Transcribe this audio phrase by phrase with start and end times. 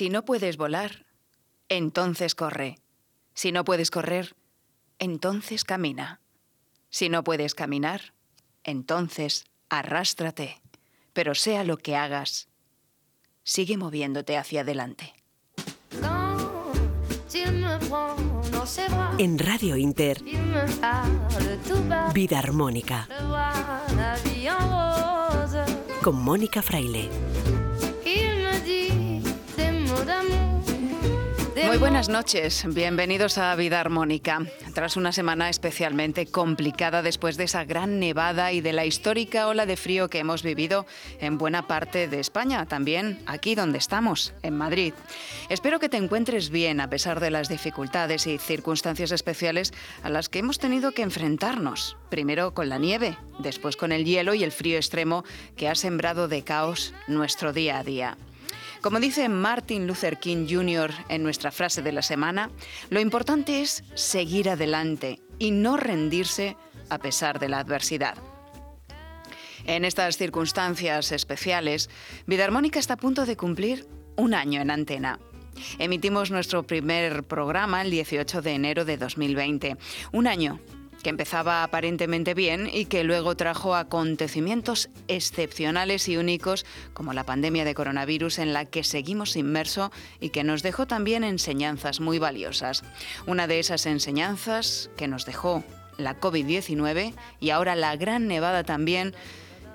[0.00, 1.04] Si no puedes volar,
[1.68, 2.78] entonces corre.
[3.34, 4.34] Si no puedes correr,
[4.98, 6.22] entonces camina.
[6.88, 8.14] Si no puedes caminar,
[8.64, 10.62] entonces arrástrate.
[11.12, 12.48] Pero sea lo que hagas,
[13.42, 15.12] sigue moviéndote hacia adelante.
[19.18, 20.22] En Radio Inter,
[22.14, 23.06] Vida Armónica.
[26.02, 27.29] Con Mónica Fraile.
[31.70, 34.40] Muy buenas noches, bienvenidos a Vida Armónica.
[34.74, 39.66] Tras una semana especialmente complicada después de esa gran nevada y de la histórica ola
[39.66, 40.84] de frío que hemos vivido
[41.20, 44.94] en buena parte de España, también aquí donde estamos, en Madrid.
[45.48, 50.28] Espero que te encuentres bien a pesar de las dificultades y circunstancias especiales a las
[50.28, 51.96] que hemos tenido que enfrentarnos.
[52.08, 55.22] Primero con la nieve, después con el hielo y el frío extremo
[55.54, 58.16] que ha sembrado de caos nuestro día a día.
[58.80, 60.90] Como dice Martin Luther King Jr.
[61.10, 62.50] en nuestra frase de la semana,
[62.88, 66.56] lo importante es seguir adelante y no rendirse
[66.88, 68.16] a pesar de la adversidad.
[69.66, 71.90] En estas circunstancias especiales,
[72.26, 75.18] Vida Armónica está a punto de cumplir un año en antena.
[75.78, 79.76] Emitimos nuestro primer programa el 18 de enero de 2020.
[80.12, 80.58] Un año
[81.02, 87.64] que empezaba aparentemente bien y que luego trajo acontecimientos excepcionales y únicos como la pandemia
[87.64, 89.90] de coronavirus en la que seguimos inmersos
[90.20, 92.82] y que nos dejó también enseñanzas muy valiosas.
[93.26, 95.64] Una de esas enseñanzas que nos dejó
[95.96, 99.14] la COVID-19 y ahora la gran nevada también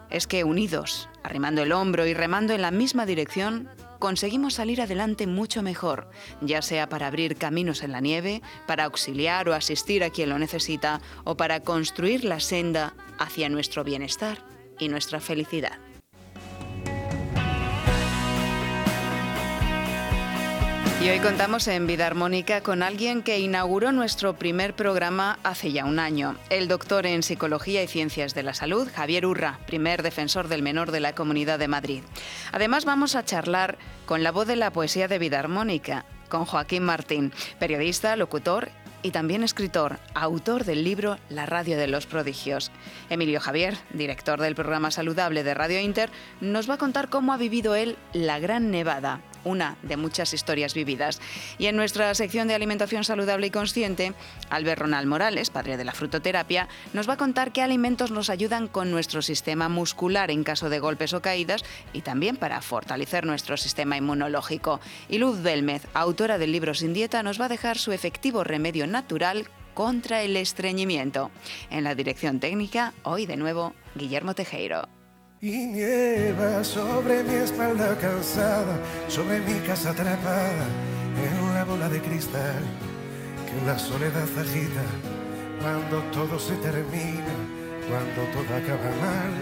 [0.09, 3.67] es que unidos, arrimando el hombro y remando en la misma dirección,
[3.99, 6.09] conseguimos salir adelante mucho mejor,
[6.41, 10.39] ya sea para abrir caminos en la nieve, para auxiliar o asistir a quien lo
[10.39, 14.39] necesita o para construir la senda hacia nuestro bienestar
[14.79, 15.84] y nuestra felicidad.
[21.05, 25.85] Y hoy contamos en Vida Armónica con alguien que inauguró nuestro primer programa hace ya
[25.85, 30.47] un año, el doctor en Psicología y Ciencias de la Salud, Javier Urra, primer defensor
[30.47, 32.01] del menor de la Comunidad de Madrid.
[32.51, 33.77] Además vamos a charlar
[34.07, 38.71] con la voz de la poesía de Vida Armónica, con Joaquín Martín, periodista, locutor
[39.03, 42.71] y también escritor, autor del libro La Radio de los Prodigios.
[43.11, 46.09] Emilio Javier, director del programa Saludable de Radio Inter,
[46.41, 50.73] nos va a contar cómo ha vivido él la Gran Nevada, una de muchas historias
[50.73, 51.21] vividas.
[51.57, 54.13] Y en nuestra sección de alimentación saludable y consciente,
[54.49, 58.67] Albert Ronald Morales, padre de la frutoterapia, nos va a contar qué alimentos nos ayudan
[58.67, 61.63] con nuestro sistema muscular en caso de golpes o caídas
[61.93, 64.81] y también para fortalecer nuestro sistema inmunológico.
[65.07, 68.87] Y Luz Belmez, autora del libro Sin Dieta, nos va a dejar su efectivo remedio
[68.87, 71.29] natural contra el estreñimiento.
[71.69, 74.94] En la dirección técnica, hoy de nuevo, Guillermo Tejero.
[75.45, 80.65] Y nieva sobre mi espalda cansada, sobre mi casa atrapada,
[81.23, 82.63] en una bola de cristal
[83.45, 84.81] que la soledad agita
[85.61, 87.35] cuando todo se termina,
[87.87, 89.33] cuando todo acaba mal.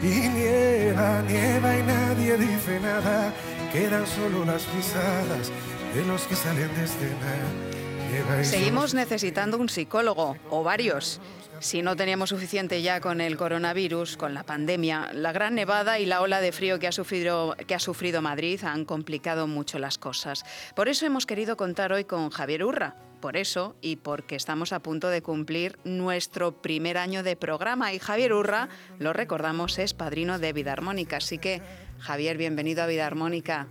[0.00, 3.34] Y nieva, nieva y nadie dice nada,
[3.72, 5.50] quedan solo las pisadas
[5.96, 8.44] de los que salen de escena.
[8.44, 11.20] Seguimos necesitando un psicólogo o varios.
[11.60, 16.06] Si no teníamos suficiente ya con el coronavirus, con la pandemia, la gran nevada y
[16.06, 19.98] la ola de frío que ha sufrido, que ha sufrido Madrid han complicado mucho las
[19.98, 20.42] cosas.
[20.74, 22.94] Por eso hemos querido contar hoy con Javier Urra.
[23.20, 27.98] Por eso y porque estamos a punto de cumplir nuestro primer año de programa y
[27.98, 31.18] Javier Urra, lo recordamos, es padrino de Vida Armónica.
[31.18, 31.60] Así que,
[31.98, 33.66] Javier, bienvenido a Vida Armónica.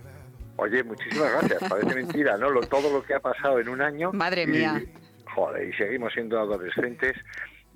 [0.58, 1.68] Oye, muchísimas gracias.
[1.68, 2.50] Parece mentira, ¿no?
[2.50, 4.12] Lo, todo lo que ha pasado en un año.
[4.12, 4.80] Madre mía.
[5.34, 7.16] joder, y seguimos siendo adolescentes.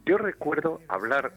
[0.06, 1.32] Yo recuerdo hablar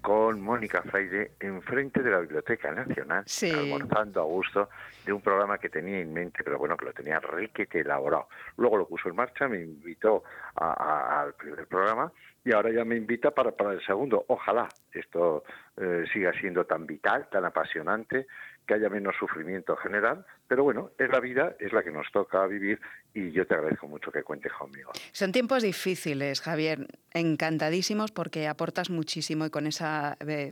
[0.00, 4.68] con Mónica Freire enfrente de la Biblioteca Nacional, almorzando a gusto,
[5.06, 8.28] de un programa que tenía en mente, pero bueno, que lo tenía requete elaborado.
[8.56, 10.24] Luego lo puso en marcha, me invitó
[10.56, 12.10] al primer programa
[12.44, 14.24] y ahora ya me invita para, para el segundo.
[14.26, 15.44] Ojalá esto
[15.76, 18.26] eh, siga siendo tan vital, tan apasionante,
[18.66, 22.46] que haya menos sufrimiento general, pero bueno, es la vida, es la que nos toca
[22.46, 22.80] vivir
[23.14, 24.92] y yo te agradezco mucho que cuentes conmigo.
[25.12, 30.50] Son tiempos difíciles, Javier, encantadísimos porque aportas muchísimo y con esa eh,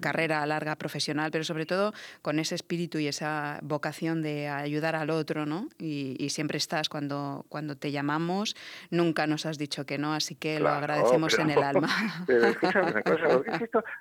[0.00, 1.92] carrera larga profesional, pero sobre todo
[2.22, 5.68] con ese espíritu y esa vocación de ayudar al otro, ¿no?
[5.78, 8.56] Y, siempre estás cuando, cuando te llamamos,
[8.90, 11.88] nunca nos has dicho que no, así que lo agradecemos en el alma.
[12.26, 13.28] Pero escúchame una cosa,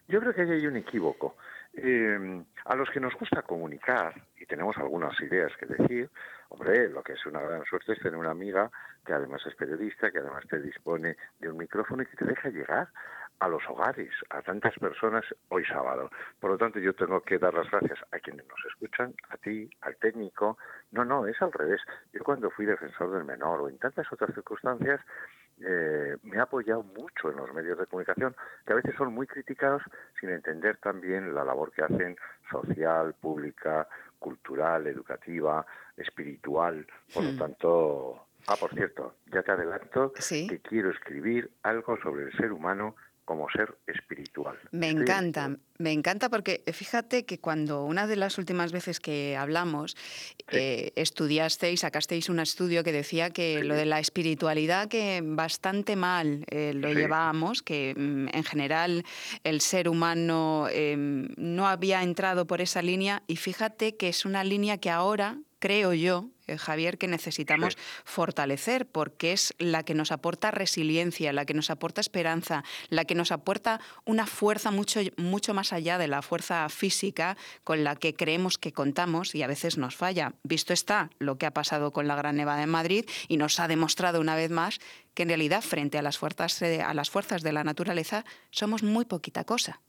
[0.07, 1.37] yo creo que hay un equívoco.
[1.77, 6.09] Eh, a los que nos gusta comunicar y tenemos algunas ideas que decir,
[6.49, 8.71] hombre, lo que es una gran suerte es tener una amiga
[9.05, 12.49] que además es periodista, que además te dispone de un micrófono y que te deja
[12.49, 12.87] llegar
[13.39, 16.09] a los hogares, a tantas personas hoy sábado.
[16.39, 19.69] Por lo tanto, yo tengo que dar las gracias a quienes nos escuchan, a ti,
[19.81, 20.57] al técnico.
[20.91, 21.81] No, no, es al revés.
[22.13, 25.01] Yo cuando fui defensor del menor o en tantas otras circunstancias,
[25.61, 28.35] eh, me ha apoyado mucho en los medios de comunicación,
[28.65, 29.81] que a veces son muy criticados
[30.19, 32.17] sin entender también la labor que hacen
[32.49, 33.87] social, pública,
[34.19, 35.65] cultural, educativa,
[35.97, 36.85] espiritual.
[37.13, 37.37] Por lo hmm.
[37.37, 42.95] tanto, Ah, por cierto, ya te adelanto que quiero escribir algo sobre el ser humano
[43.25, 44.57] como ser espiritual.
[44.71, 49.97] Me encanta, me encanta porque fíjate que cuando una de las últimas veces que hablamos
[50.51, 56.45] eh, estudiasteis, sacasteis un estudio que decía que lo de la espiritualidad que bastante mal
[56.51, 59.03] eh, lo llevábamos, que mm, en general
[59.43, 64.43] el ser humano em, no había entrado por esa línea y fíjate que es una
[64.43, 70.11] línea que ahora creo yo, eh, Javier, que necesitamos fortalecer, porque es la que nos
[70.11, 75.53] aporta resiliencia, la que nos aporta esperanza, la que nos aporta una fuerza mucho, mucho
[75.53, 79.77] más allá de la fuerza física con la que creemos que contamos y a veces
[79.77, 80.33] nos falla.
[80.43, 83.67] Visto está lo que ha pasado con la Gran Nevada en Madrid y nos ha
[83.67, 84.79] demostrado una vez más
[85.13, 88.83] que en realidad frente a las fuerzas, eh, a las fuerzas de la naturaleza somos
[88.83, 89.81] muy poquita cosa.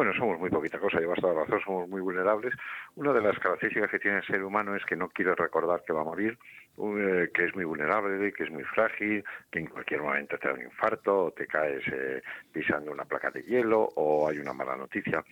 [0.00, 2.54] Bueno, somos muy poquita cosa, llevas toda razón, somos muy vulnerables.
[2.94, 5.92] Una de las características que tiene el ser humano es que no quiere recordar que
[5.92, 6.38] va a morir,
[6.78, 10.54] eh, que es muy vulnerable, que es muy frágil, que en cualquier momento te da
[10.54, 14.74] un infarto o te caes eh, pisando una placa de hielo o hay una mala
[14.74, 15.22] noticia.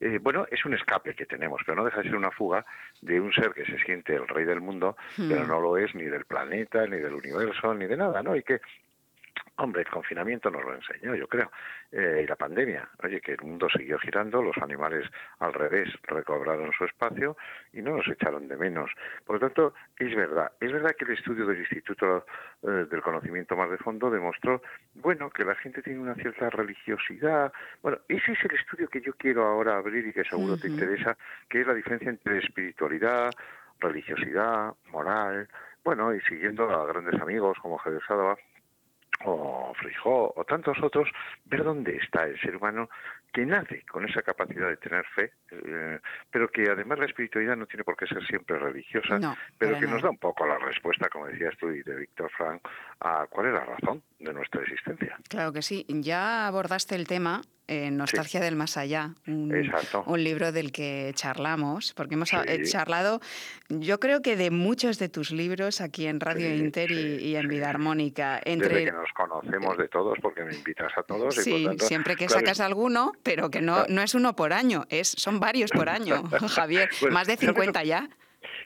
[0.00, 2.66] Eh, bueno, es un escape que tenemos, pero no deja de ser una fuga
[3.00, 5.48] de un ser que se siente el rey del mundo, pero hmm.
[5.48, 8.34] no lo es ni del planeta, ni del universo, ni de nada, ¿no?
[8.34, 8.60] Y que
[9.60, 11.50] Hombre, el confinamiento nos lo enseñó, yo creo,
[11.90, 12.88] eh, y la pandemia.
[13.02, 15.04] Oye, que el mundo siguió girando, los animales
[15.40, 17.36] al revés recobraron su espacio
[17.72, 18.88] y no nos echaron de menos.
[19.26, 22.24] Por lo tanto, es verdad, es verdad que el estudio del Instituto
[22.62, 24.62] eh, del Conocimiento Más de Fondo demostró,
[24.94, 27.52] bueno, que la gente tiene una cierta religiosidad.
[27.82, 31.16] Bueno, ese es el estudio que yo quiero ahora abrir y que seguro te interesa,
[31.48, 33.32] que es la diferencia entre espiritualidad,
[33.80, 35.48] religiosidad, moral,
[35.84, 38.36] bueno, y siguiendo a grandes amigos como Javier Sadova,
[39.24, 41.08] o Frijó o tantos otros,
[41.46, 42.88] ver dónde está el ser humano
[43.32, 45.98] que nace con esa capacidad de tener fe, eh,
[46.30, 50.02] pero que además la espiritualidad no tiene por qué ser siempre religiosa, pero que nos
[50.02, 52.62] da un poco la respuesta, como decías tú y de Víctor Frank,
[53.00, 55.18] a cuál es la razón de nuestra existencia.
[55.28, 55.84] Claro que sí.
[55.88, 62.14] Ya abordaste el tema en Nostalgia del Más Allá, un, libro del que charlamos, porque
[62.14, 63.20] hemos eh, charlado,
[63.68, 67.68] yo creo que de muchos de tus libros aquí en Radio Inter y, en Vida
[67.68, 68.40] Armónica.
[68.42, 68.68] Entre...
[68.68, 71.34] Desde que nos conocemos de todos, porque me invitas a todos.
[71.34, 75.38] Sí, siempre que sacas alguno, pero que no, no es uno por año, es son
[75.38, 78.08] varios por año, Javier, más de 50 ya.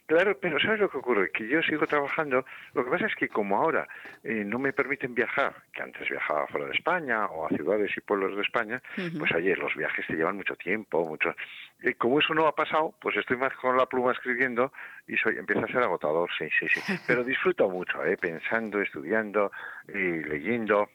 [0.07, 1.31] Claro, pero ¿sabes lo que ocurre?
[1.31, 2.45] Que yo sigo trabajando.
[2.75, 3.89] Lo que pasa es que como ahora
[4.25, 8.01] eh, no me permiten viajar, que antes viajaba fuera de España o a ciudades y
[8.01, 8.83] pueblos de España,
[9.19, 11.35] pues ayer los viajes te llevan mucho tiempo, mucho.
[11.83, 14.73] Y como eso no ha pasado, pues estoy más con la pluma escribiendo
[15.07, 16.81] y soy empieza a ser agotador, sí, sí, sí.
[17.07, 18.17] Pero disfruto mucho, ¿eh?
[18.17, 19.51] pensando, estudiando
[19.89, 20.89] y leyendo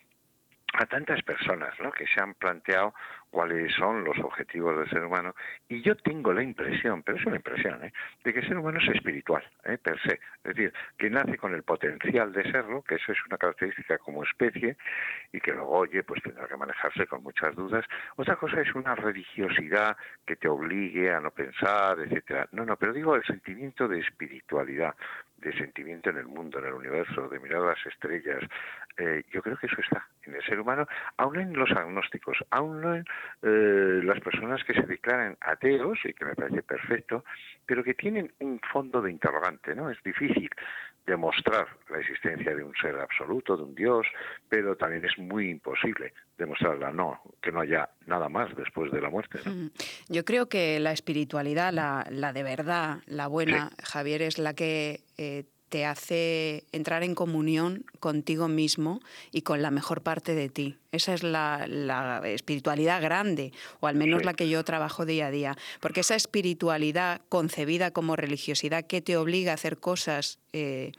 [0.73, 1.91] a tantas personas ¿no?
[1.91, 2.93] que se han planteado
[3.29, 5.35] cuáles son los objetivos del ser humano
[5.67, 7.93] y yo tengo la impresión, pero es una impresión, ¿eh?
[8.23, 9.77] de que el ser humano es espiritual, ¿eh?
[9.77, 13.37] per se, es decir, que nace con el potencial de serlo, que eso es una
[13.37, 14.77] característica como especie
[15.31, 17.85] y que luego, oye, pues tendrá que manejarse con muchas dudas.
[18.15, 22.47] Otra cosa es una religiosidad que te obligue a no pensar, etcétera.
[22.51, 24.95] No, no, pero digo el sentimiento de espiritualidad,
[25.37, 28.43] de sentimiento en el mundo, en el universo, de mirar las estrellas.
[28.97, 32.83] Eh, yo creo que eso está en el ser humano, aún en los agnósticos, aún
[32.83, 33.05] en
[33.43, 37.23] eh, las personas que se declaran ateos, y que me parece perfecto,
[37.65, 39.89] pero que tienen un fondo de interrogante, ¿no?
[39.89, 40.49] Es difícil
[41.07, 44.05] demostrar la existencia de un ser absoluto, de un Dios,
[44.49, 49.09] pero también es muy imposible demostrarla, no, que no haya nada más después de la
[49.09, 49.39] muerte.
[50.09, 54.99] Yo creo que la espiritualidad, la, la de verdad, la buena, Javier, es la que
[55.17, 60.77] eh, te hace entrar en comunión contigo mismo y con la mejor parte de ti.
[60.91, 65.57] Esa es la, espiritualidad grande, o al menos la que yo trabajo día a día.
[65.79, 70.93] Porque esa espiritualidad concebida como religiosidad que te obliga a hacer cosas eh,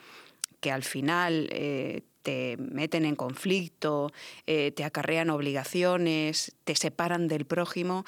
[0.60, 4.12] que al final eh, te meten en conflicto,
[4.46, 8.04] eh, te acarrean obligaciones, te separan del prójimo,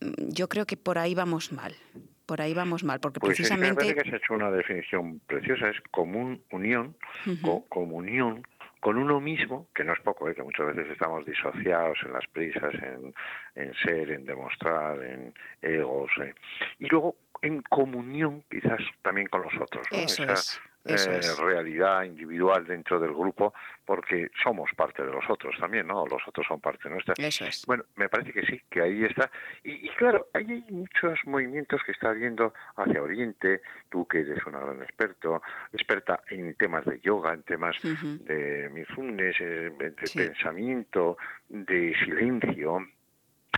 [0.00, 1.76] mm, yo creo que por ahí vamos mal
[2.26, 3.84] por ahí vamos mal, porque pues precisamente...
[3.84, 6.96] me parece que se ha hecho una definición preciosa, es común, unión,
[7.68, 8.46] comunión
[8.80, 10.34] con uno mismo, que no es poco, ¿eh?
[10.34, 13.14] que muchas veces estamos disociados en las prisas, en,
[13.54, 16.34] en ser, en demostrar, en egos, ¿eh?
[16.78, 19.98] y luego en comunión quizás también con los otros, ¿no?
[19.98, 20.34] Esa
[20.84, 26.06] eh, realidad individual dentro del grupo, porque somos parte de los otros también, ¿no?
[26.06, 27.14] Los otros son parte nuestra.
[27.16, 27.64] Eso es.
[27.66, 29.30] Bueno, me parece que sí, que ahí está.
[29.62, 34.82] Y, claro, hay muchos movimientos que está viendo hacia Oriente, tú que eres una gran
[34.82, 41.16] experto, experta en temas de yoga, en temas de mindfulness, eh, de pensamiento,
[41.48, 42.86] de silencio,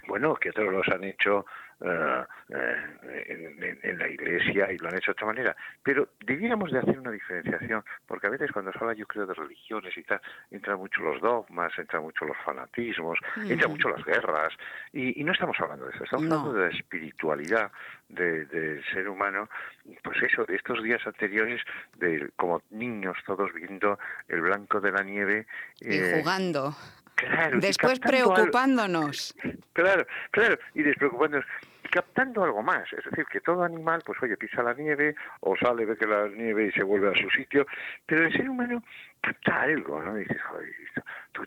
[0.07, 1.47] bueno, que otros los han hecho
[1.79, 5.57] eh, eh, en, la iglesia y lo han hecho de otra manera.
[5.83, 9.35] Pero deberíamos de hacer una diferenciación, porque a veces cuando se habla, yo creo, de
[9.35, 14.55] religiones y tal, entran mucho los dogmas, entran mucho los fanatismos, entran mucho las guerras,
[14.93, 17.71] y, no estamos hablando de eso, estamos hablando de la espiritualidad
[18.09, 19.49] del ser humano,
[20.03, 21.61] pues eso, de estos días anteriores,
[21.97, 23.99] de como niños todos viendo
[24.29, 25.47] el blanco de la nieve.
[25.81, 26.75] y eh, jugando.
[27.61, 29.35] Después preocupándonos.
[29.73, 31.47] Claro, claro, y despreocupándonos
[31.91, 35.87] captando algo más, es decir, que todo animal, pues oye, pisa la nieve o sale,
[35.87, 37.67] ve que la nieve y se vuelve a su sitio,
[38.05, 38.83] pero el ser humano
[39.21, 40.17] capta algo, ¿no?
[40.17, 40.71] Y dices, joder,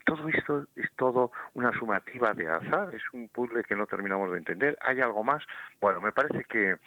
[0.05, 4.38] todo esto es todo una sumativa de azar, es un puzzle que no terminamos de
[4.38, 5.43] entender, ¿hay algo más?
[5.79, 6.77] Bueno, me parece que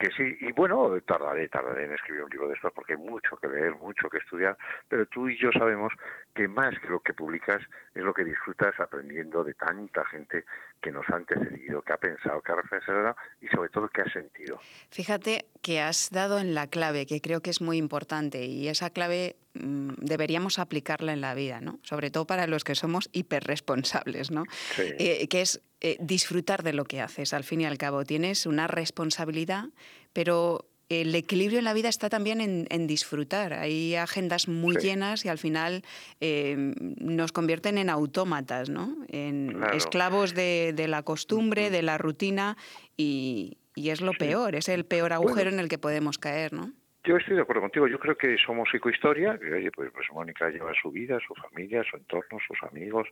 [0.00, 3.36] que sí, y bueno, tardaré, tardaré en escribir un libro de esto porque hay mucho
[3.36, 4.56] que leer, mucho que estudiar,
[4.88, 5.92] pero tú y yo sabemos
[6.34, 7.60] que más que lo que publicas
[7.94, 10.46] es lo que disfrutas aprendiendo de tanta gente
[10.80, 14.10] que nos ha antecedido, que ha pensado, que ha reflexionado y sobre todo que ha
[14.10, 14.58] sentido.
[14.90, 18.88] Fíjate que has dado en la clave, que creo que es muy importante, y esa
[18.88, 21.80] clave deberíamos aplicarla en la vida, ¿no?
[21.82, 24.44] Sobre todo para los que somos hiperresponsables, ¿no?
[24.78, 27.32] Eh, que es eh, disfrutar de lo que haces.
[27.32, 29.70] Al fin y al cabo, tienes una responsabilidad,
[30.12, 33.52] pero el equilibrio en la vida está también en, disfrutar.
[33.52, 35.82] Hay agendas muy llenas y al final
[36.20, 38.96] eh, nos convierten en autómatas, ¿no?
[39.08, 42.56] En esclavos de, la costumbre, de la rutina
[42.96, 46.72] y, es lo peor, es el peor agujero en el que podemos caer, ¿no?
[47.02, 47.88] Yo estoy de acuerdo contigo.
[47.88, 51.82] Yo creo que somos psicohistoria, que oye, pues, pues Mónica lleva su vida, su familia,
[51.82, 53.08] su entorno, sus amigos,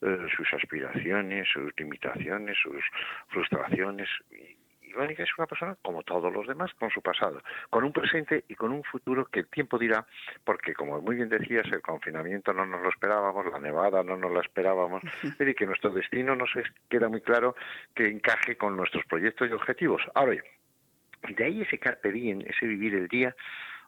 [0.00, 2.84] eh, sus aspiraciones, sus limitaciones, sus
[3.28, 4.08] frustraciones.
[4.30, 4.56] Y,
[4.94, 8.54] Mónica es una persona como todos los demás, con su pasado, con un presente y
[8.54, 10.06] con un futuro que el tiempo dirá,
[10.44, 14.30] porque como muy bien decías, el confinamiento no nos lo esperábamos, la nevada no nos
[14.30, 15.02] la esperábamos,
[15.40, 16.50] y que nuestro destino nos
[16.90, 17.56] queda muy claro
[17.94, 20.02] que encaje con nuestros proyectos y objetivos.
[20.14, 20.44] Ahora bien,
[21.28, 23.34] de ahí ese carpe diem, ese vivir el día,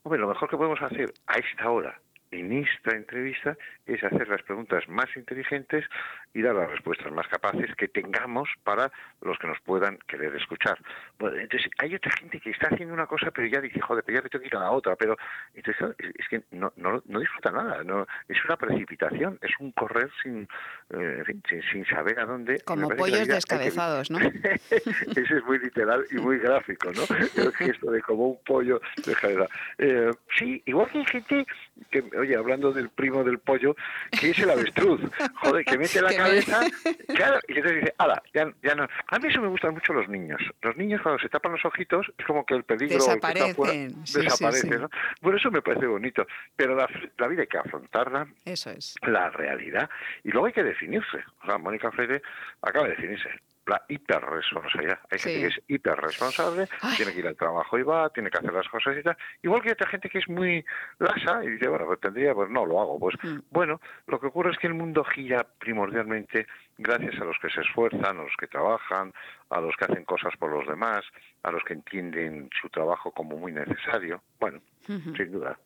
[0.03, 2.01] hombre, lo mejor que podemos hacer a esta hora,
[2.41, 5.85] en esta entrevista es hacer las preguntas más inteligentes
[6.33, 10.79] y dar las respuestas más capaces que tengamos para los que nos puedan querer escuchar.
[11.19, 14.19] Bueno, entonces, hay otra gente que está haciendo una cosa, pero ya dice, joder, pero
[14.19, 15.17] ya me tengo que ir a la otra, pero
[15.55, 20.11] entonces es, que no, no, no, disfruta nada, no, es una precipitación, es un correr
[20.23, 20.49] sin,
[20.91, 22.61] eh, en fin, sin, saber a dónde.
[22.65, 24.19] Como pollos descabezados, ¿no?
[24.71, 27.03] Eso es muy literal y muy gráfico, ¿no?
[27.43, 29.49] El gesto de como un pollo descabezado.
[29.79, 31.47] Eh, sí, igual que hay gente
[31.91, 33.77] que oye, hablando del primo del pollo,
[34.19, 35.01] que es el avestruz,
[35.37, 36.61] joder, que mete la cabeza,
[37.07, 38.89] claro, y entonces dice, ala, ya, ya no.
[39.09, 40.41] A mí eso me gustan mucho los niños.
[40.63, 44.91] Los niños cuando se tapan los ojitos, es como que el peligro desaparecen, desaparece, ¿no?
[45.21, 46.27] Bueno, eso me parece bonito,
[46.57, 46.89] pero la,
[47.19, 48.95] la, vida hay que afrontarla, eso es.
[49.03, 49.89] la realidad,
[50.23, 51.19] y luego hay que definirse.
[51.43, 52.23] O sea, Mónica Freire
[52.63, 53.29] acaba de definirse
[53.67, 54.99] la hiperresponsabilidad.
[55.11, 58.53] Hay gente que es hiperresponsable, tiene que ir al trabajo y va, tiene que hacer
[58.53, 59.17] las cosas y tal.
[59.43, 60.65] Igual que hay otra gente que es muy
[60.99, 62.99] lasa y dice, bueno, pues tendría, pues no, lo hago.
[62.99, 63.39] Pues mm.
[63.51, 66.47] bueno, lo que ocurre es que el mundo gira primordialmente
[66.79, 69.13] gracias a los que se esfuerzan, a los que trabajan,
[69.51, 71.05] a los que hacen cosas por los demás,
[71.43, 74.23] a los que entienden su trabajo como muy necesario.
[74.41, 75.59] Bueno, sin duda.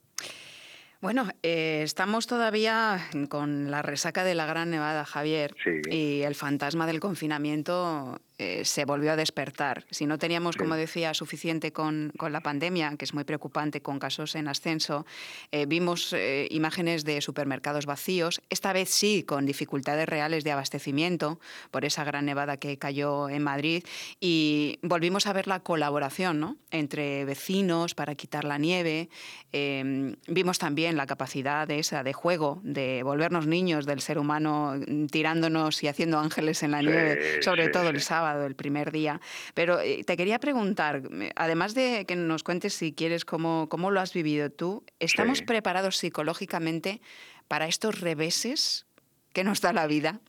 [1.00, 5.54] Bueno, eh, estamos todavía con la resaca de la Gran Nevada, Javier,
[5.90, 9.84] y el fantasma del confinamiento eh, se volvió a despertar.
[9.90, 14.36] Si no teníamos, como decía, suficiente con, la pandemia, que es muy preocupante, con casos
[14.36, 15.06] en ascenso,
[15.50, 21.40] eh, vimos eh, imágenes de supermercados vacíos, esta vez sí con dificultades reales de abastecimiento
[21.72, 23.82] por esa gran nevada que cayó en Madrid,
[24.20, 26.56] y volvimos a ver la colaboración ¿no?
[26.70, 29.08] entre vecinos para quitar la nieve.
[29.50, 34.74] Em, vimos también la capacidad de esa de juego, de volvernos niños del ser humano
[35.10, 39.20] tirándonos y haciendo ángeles en la nieve, sobre todo el sábado el primer día.
[39.54, 41.02] Pero eh, te quería preguntar,
[41.36, 45.96] además de que nos cuentes si quieres cómo, cómo lo has vivido tú, ¿estamos preparados
[45.96, 47.00] psicológicamente
[47.48, 48.86] para estos reveses
[49.32, 50.20] que nos da la vida?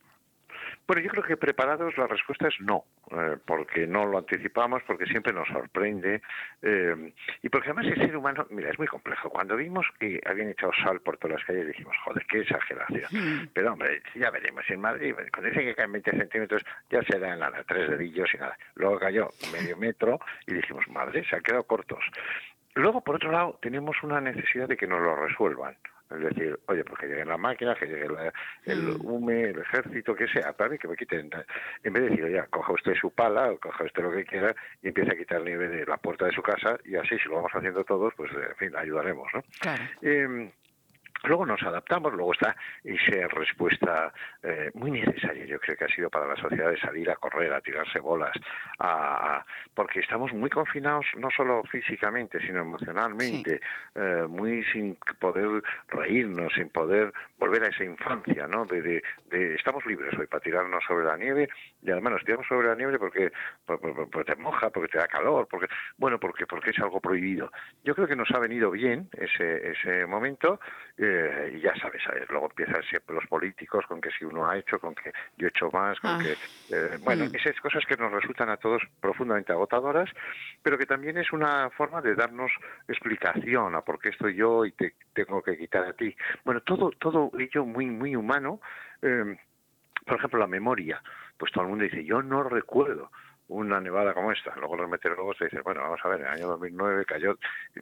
[0.90, 5.06] Bueno, yo creo que preparados la respuesta es no, eh, porque no lo anticipamos, porque
[5.06, 6.20] siempre nos sorprende
[6.62, 7.12] eh,
[7.44, 9.30] y porque además el ser humano, mira, es muy complejo.
[9.30, 13.48] Cuando vimos que habían echado sal por todas las calles dijimos, joder, qué exageración.
[13.54, 14.68] Pero hombre, ya veremos.
[14.68, 18.38] En Madrid, cuando dicen que caen 20 centímetros, ya se dan nada, tres dedillos y
[18.38, 18.58] nada.
[18.74, 20.18] Luego cayó medio metro
[20.48, 22.04] y dijimos, madre, se han quedado cortos.
[22.74, 25.76] Luego, por otro lado, tenemos una necesidad de que nos lo resuelvan.
[26.10, 28.08] Es decir, oye, pues que lleguen las máquinas, que llegue
[28.66, 29.06] el mm.
[29.06, 31.30] UME, el ejército, que sea, para que me quiten.
[31.84, 34.88] En vez de decir, oye, coja usted su pala, coja usted lo que quiera y
[34.88, 37.52] empiece a quitar nieve de la puerta de su casa y así, si lo vamos
[37.54, 39.42] haciendo todos, pues en fin, ayudaremos, ¿no?
[39.60, 39.82] Claro.
[40.02, 40.50] Eh,
[41.24, 44.12] Luego nos adaptamos, luego está esa respuesta
[44.42, 47.52] eh, muy necesaria, yo creo que ha sido para la sociedad de salir a correr,
[47.52, 48.32] a tirarse bolas,
[48.78, 53.60] a, porque estamos muy confinados no solo físicamente, sino emocionalmente,
[53.94, 58.64] eh, muy sin poder reírnos, sin poder volver a esa infancia, ¿no?
[58.64, 61.48] De, de, estamos libres hoy para tirarnos sobre la nieve
[61.82, 63.30] y además nos tiramos sobre la nieve porque,
[63.66, 65.66] porque, te moja, porque te da calor, porque
[65.98, 67.50] bueno, porque porque es algo prohibido.
[67.84, 70.60] Yo creo que nos ha venido bien ese ese momento.
[70.96, 71.09] Eh,
[71.52, 74.94] y ya sabes, luego empiezan siempre los políticos con que si uno ha hecho, con
[74.94, 76.18] que yo he hecho más, con ah.
[76.22, 76.32] que...
[76.74, 77.34] Eh, bueno, mm.
[77.34, 80.10] esas cosas que nos resultan a todos profundamente agotadoras,
[80.62, 82.50] pero que también es una forma de darnos
[82.88, 86.14] explicación a por qué estoy yo y te tengo que quitar a ti.
[86.44, 88.60] Bueno, todo, todo ello muy, muy humano.
[89.02, 89.36] Eh,
[90.06, 91.02] por ejemplo, la memoria.
[91.36, 93.10] Pues todo el mundo dice, yo no recuerdo
[93.50, 94.54] una nevada como esta.
[94.56, 97.36] Luego los meteorólogos te dicen, bueno, vamos a ver, en el año 2009 cayó...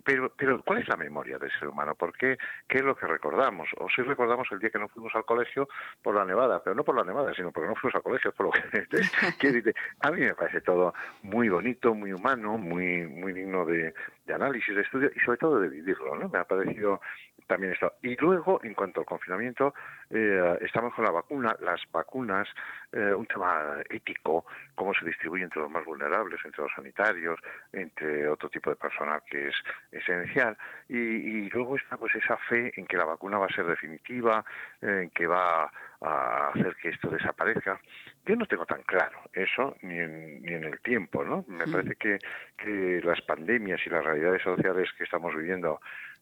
[0.04, 1.94] Pero, pero ¿cuál es la memoria del ser humano?
[1.94, 2.36] ¿Por qué?
[2.66, 3.68] ¿Qué es lo que recordamos?
[3.78, 5.68] O si recordamos el día que no fuimos al colegio
[6.02, 8.46] por la nevada, pero no por la nevada, sino porque no fuimos al colegio, por
[8.46, 8.62] lo que...
[10.00, 13.94] a mí me parece todo muy bonito, muy humano, muy, muy digno de,
[14.28, 16.28] de análisis, de estudio y sobre todo de vivirlo, ¿no?
[16.28, 17.00] Me ha parecido
[17.46, 17.94] también esto.
[18.02, 19.74] Y luego, en cuanto al confinamiento,
[20.10, 22.46] eh, estamos con la vacuna, las vacunas,
[22.92, 24.44] eh, un tema ético,
[24.74, 27.40] cómo se distribuye entre los más vulnerables, entre los sanitarios,
[27.72, 29.54] entre otro tipo de personal que es
[29.90, 30.56] esencial.
[30.88, 34.44] Y, luego está pues esa fe en que la vacuna va a ser definitiva,
[34.82, 37.80] en que va a hacer que esto desaparezca.
[38.28, 41.46] Yo no tengo tan claro eso, ni en, ni en el tiempo, ¿no?
[41.48, 42.18] Me parece que,
[42.58, 45.80] que las pandemias y las realidades sociales que estamos viviendo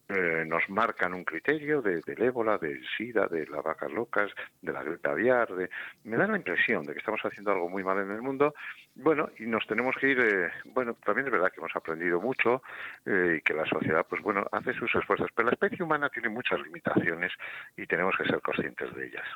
[0.09, 4.31] eh, nos marcan un criterio de, del ébola, del SIDA, de las vacas locas,
[4.63, 5.53] de la gripe aviar.
[5.53, 5.69] De...
[6.05, 8.55] Me da la impresión de que estamos haciendo algo muy mal en el mundo.
[8.95, 10.21] Bueno, y nos tenemos que ir.
[10.21, 12.63] Eh, bueno, también es verdad que hemos aprendido mucho
[13.05, 15.31] eh, y que la sociedad, pues bueno, hace sus esfuerzos.
[15.35, 17.33] Pero la especie humana tiene muchas limitaciones
[17.77, 19.27] y tenemos que ser conscientes de ellas.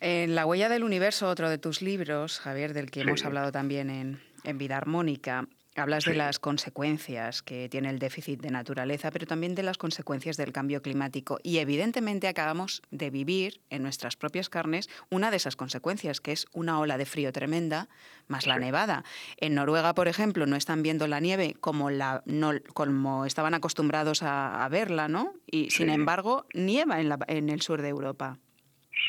[0.00, 3.90] En La huella del universo, otro de tus libros, Javier, del que hemos hablado también
[3.90, 9.26] en, en Vida Armónica, Hablas de las consecuencias que tiene el déficit de naturaleza, pero
[9.26, 11.38] también de las consecuencias del cambio climático.
[11.42, 16.46] Y evidentemente acabamos de vivir en nuestras propias carnes una de esas consecuencias, que es
[16.52, 17.88] una ola de frío tremenda,
[18.26, 19.04] más la nevada.
[19.36, 24.22] En Noruega, por ejemplo, no están viendo la nieve como, la, no, como estaban acostumbrados
[24.22, 25.32] a, verla, ¿no?
[25.46, 28.38] Y sin embargo, nieva en, la, en el sur de Europa.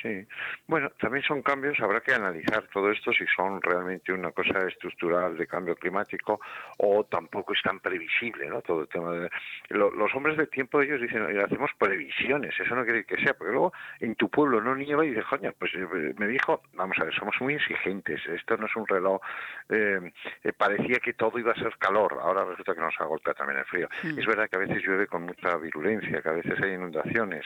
[0.02, 0.25] Sí.
[0.67, 5.38] Bueno, también son cambios, habrá que analizar todo esto si son realmente una cosa estructural
[5.38, 6.39] de cambio climático
[6.78, 8.62] o tampoco es tan previsible, ¿no?
[8.62, 9.30] Todo el tema de...
[9.69, 13.73] los hombres de tiempo ellos dicen, hacemos previsiones, eso no quiere que sea, porque luego
[13.99, 17.13] en tu pueblo no nieva y dices, coño, pues eh, me dijo, vamos a ver,
[17.13, 19.21] somos muy exigentes, esto no es un reloj,
[19.69, 20.12] eh,
[20.43, 23.60] eh, parecía que todo iba a ser calor, ahora resulta que nos ha golpeado también
[23.60, 23.89] el frío.
[24.04, 24.19] Mm.
[24.19, 27.45] Es verdad que a veces llueve con mucha virulencia, que a veces hay inundaciones.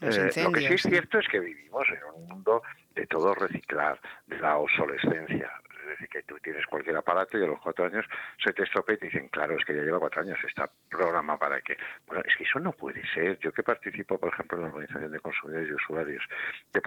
[0.00, 2.62] lo que sí es cierto es que vivimos en un mundo
[2.94, 5.50] de todo reciclar, de la obsolescencia.
[5.82, 8.04] Es decir, que tú tienes cualquier aparato y a los cuatro años
[8.44, 11.38] se te estropea y te dicen, claro, es que ya lleva cuatro años, está programa
[11.38, 11.76] para que...
[12.06, 13.38] Bueno, es que eso no puede ser.
[13.38, 16.24] Yo que participo, por ejemplo, en la Organización de Consumidores y Usuarios,
[16.72, 16.80] de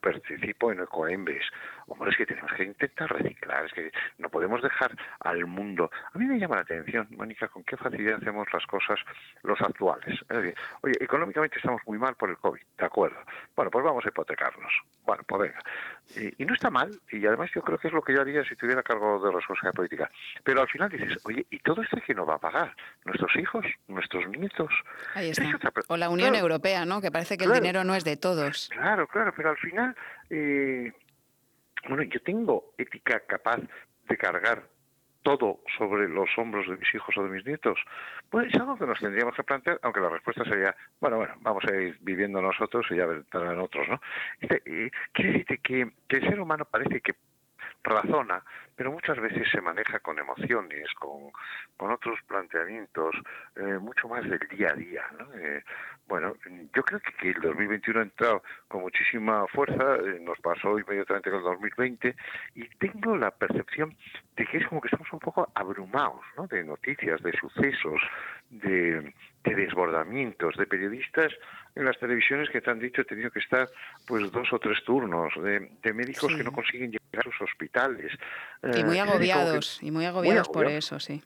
[0.00, 1.44] participo en Ecoembes.
[1.86, 5.90] Hombre, es que tenemos que intentar reciclar, es que no podemos dejar al mundo.
[6.12, 8.98] A mí me llama la atención, Mónica, con qué facilidad hacemos las cosas
[9.42, 10.20] los actuales.
[10.28, 13.18] Es decir, oye, económicamente estamos muy mal por el COVID, de acuerdo.
[13.56, 14.72] Bueno, pues vamos a hipotecarnos.
[15.04, 15.60] Bueno, pues venga.
[16.16, 18.56] Y, no está mal, y además yo creo que es lo que yo haría si
[18.56, 20.10] tuviera cargo de responsabilidad política.
[20.42, 22.74] Pero al final dices, oye, ¿y todo esto quién nos va a pagar?
[23.04, 23.66] ¿Nuestros hijos?
[23.88, 24.72] ¿Nuestros nietos?
[25.14, 25.44] Ahí está.
[25.88, 27.00] O la Unión Europea, ¿no?
[27.00, 28.70] Que parece que el dinero no es de todos.
[28.72, 29.94] Claro, claro, pero al final
[30.30, 30.92] eh,
[31.86, 33.60] bueno, yo tengo ética capaz
[34.08, 34.68] de cargar
[35.22, 37.78] todo sobre los hombros de mis hijos o de mis nietos?
[38.30, 41.64] Pues es algo que nos tendríamos que plantear, aunque la respuesta sería, bueno, bueno, vamos
[41.64, 44.00] a ir viviendo nosotros y ya vendrán otros, ¿no?
[44.40, 47.14] Eh, quiere decirte que, que el ser humano parece que
[47.82, 48.42] razona,
[48.78, 51.32] pero muchas veces se maneja con emociones, con,
[51.76, 53.12] con otros planteamientos,
[53.56, 55.02] eh, mucho más del día a día.
[55.18, 55.34] ¿no?
[55.34, 55.64] Eh,
[56.06, 56.34] bueno,
[56.72, 61.40] yo creo que, el 2021 ha entrado con muchísima fuerza, eh, nos pasó inmediatamente con
[61.40, 62.14] el 2020,
[62.54, 63.96] y tengo la percepción
[64.36, 66.46] de que es como que estamos un poco abrumados ¿no?
[66.46, 68.00] de noticias, de sucesos,
[68.48, 69.12] de,
[69.48, 71.32] de desbordamientos, de periodistas
[71.74, 73.68] en las televisiones que te han dicho he tenido que estar
[74.06, 78.12] pues dos o tres turnos, de, médicos que no consiguen llegar a sus hospitales.
[78.62, 81.22] Y muy eh, agobiados, y muy agobiados por eso, sí.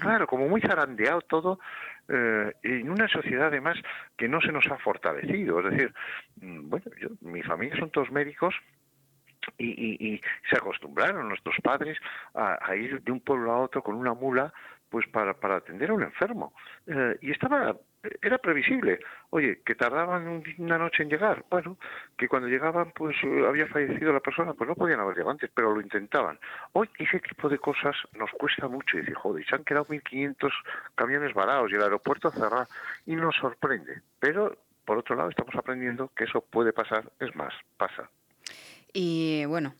[0.00, 1.60] Claro, como muy zarandeado todo,
[2.08, 3.76] eh, en una sociedad además
[4.16, 5.60] que no se nos ha fortalecido.
[5.60, 5.94] Es decir,
[6.40, 8.54] mm, bueno, yo, mi familia son todos médicos
[9.58, 11.98] y, se acostumbraron nuestros padres
[12.34, 14.52] a, ir de un pueblo a otro con una mula
[14.96, 16.54] pues para, para atender a un enfermo.
[16.86, 17.76] Eh, y estaba
[18.22, 18.98] era previsible.
[19.28, 21.44] Oye, que tardaban una noche en llegar.
[21.50, 21.76] Bueno,
[22.16, 23.14] que cuando llegaban, pues
[23.46, 26.38] había fallecido la persona, pues no podían haber llegado antes, pero lo intentaban.
[26.72, 28.96] Hoy ese tipo de cosas nos cuesta mucho.
[28.96, 30.50] Y decir, joder, se han quedado 1.500
[30.94, 32.68] camiones varados y el aeropuerto cerrado.
[33.04, 34.00] Y nos sorprende.
[34.18, 34.56] Pero,
[34.86, 37.04] por otro lado, estamos aprendiendo que eso puede pasar.
[37.20, 38.08] Es más, pasa.
[38.94, 39.74] Y bueno,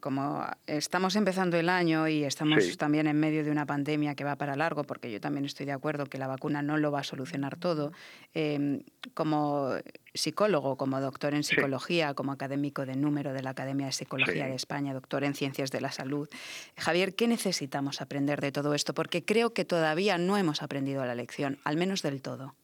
[0.00, 4.36] como estamos empezando el año y estamos también en medio de una pandemia que va
[4.36, 7.04] para largo, porque yo también estoy de acuerdo que la vacuna no lo va a
[7.04, 7.92] solucionar todo,
[8.34, 8.82] em,
[9.14, 9.70] como
[10.12, 14.54] psicólogo, como doctor en psicología, como académico de número de la Academia de Psicología de
[14.54, 16.28] España, doctor en ciencias de la salud.
[16.76, 18.92] Javier, ¿qué necesitamos aprender de todo esto?
[18.92, 22.54] Porque creo que todavía no hemos aprendido la lección, al menos del todo.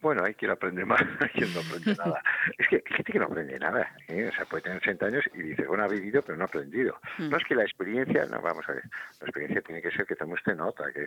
[0.00, 2.22] Bueno, hay quien aprende más, hay quien no aprende nada.
[2.58, 3.90] Es que hay gente que no aprende nada.
[4.08, 4.28] ¿eh?
[4.30, 6.98] O sea, puede tener 60 años y dice, bueno, ha vivido, pero no ha aprendido.
[7.18, 7.30] Hmm.
[7.30, 8.84] No es que la experiencia, no, vamos a ver,
[9.20, 10.84] la experiencia tiene que ser que tome usted nota.
[10.92, 11.06] Que...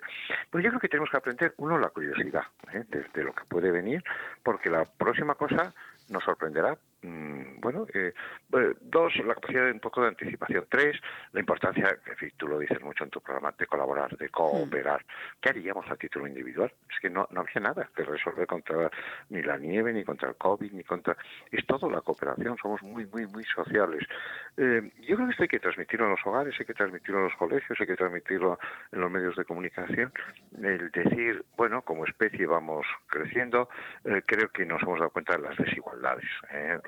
[0.49, 2.83] Pues yo creo que tenemos que aprender, uno, la curiosidad ¿eh?
[2.89, 4.03] de, lo que puede venir,
[4.43, 5.73] porque la próxima cosa
[6.09, 8.13] nos sorprenderá bueno, eh,
[8.53, 10.65] eh, dos, la capacidad de un poco de anticipación.
[10.69, 10.99] Tres,
[11.33, 15.05] la importancia, en fin, tú lo dices mucho en tu programa, de colaborar, de cooperar.
[15.39, 16.71] ¿Qué haríamos a título individual?
[16.89, 18.89] Es que no, no había nada que resolver contra
[19.29, 21.15] ni la nieve, ni contra el COVID, ni contra...
[21.51, 24.03] Es todo la cooperación, somos muy, muy, muy sociales.
[24.57, 27.23] Eh, yo creo que esto hay que transmitirlo en los hogares, hay que transmitirlo en
[27.25, 28.59] los colegios, hay que transmitirlo
[28.91, 30.11] en los medios de comunicación.
[30.61, 33.69] El decir, bueno, como especie vamos creciendo,
[34.25, 36.25] creo que nos hemos dado cuenta de las desigualdades.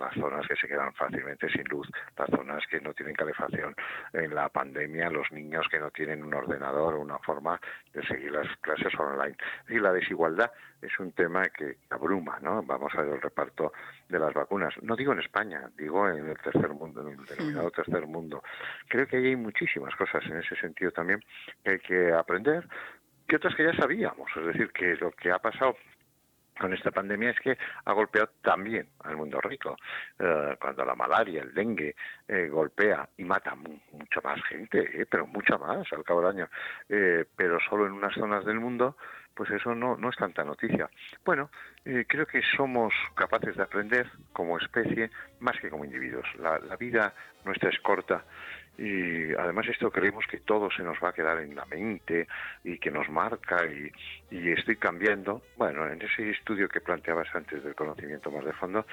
[0.01, 1.87] Las zonas que se quedan fácilmente sin luz,
[2.17, 3.75] las zonas que no tienen calefacción
[4.13, 7.59] en la pandemia, los niños que no tienen un ordenador o una forma
[7.93, 9.35] de seguir las clases online.
[9.69, 12.63] Y la desigualdad es un tema que abruma, ¿no?
[12.63, 13.71] Vamos a ver el reparto
[14.09, 14.73] de las vacunas.
[14.81, 18.43] No digo en España, digo en el tercer mundo, en el denominado tercer mundo.
[18.87, 21.23] Creo que hay muchísimas cosas en ese sentido también
[21.63, 22.67] que hay que aprender,
[23.27, 24.29] que otras que ya sabíamos.
[24.35, 25.77] Es decir, que lo que ha pasado
[26.61, 29.75] con esta pandemia es que ha golpeado también al mundo rico.
[30.19, 31.95] Eh, cuando la malaria, el dengue
[32.27, 36.49] eh, golpea y mata mucha más gente, eh, pero mucha más al cabo del año,
[37.35, 38.95] pero solo en unas zonas del mundo,
[39.33, 40.89] pues eso no, no es tanta noticia.
[41.25, 41.49] Bueno,
[41.83, 46.27] creo que somos capaces de aprender como especie más que como individuos.
[46.37, 48.23] La, la vida nuestra es corta
[48.77, 52.27] y además esto creemos que todo se nos va a quedar en la mente
[52.63, 53.91] y que nos marca y,
[54.51, 55.41] estoy cambiando.
[55.57, 58.85] Bueno, en ese estudio que planteabas antes del conocimiento más de fondo,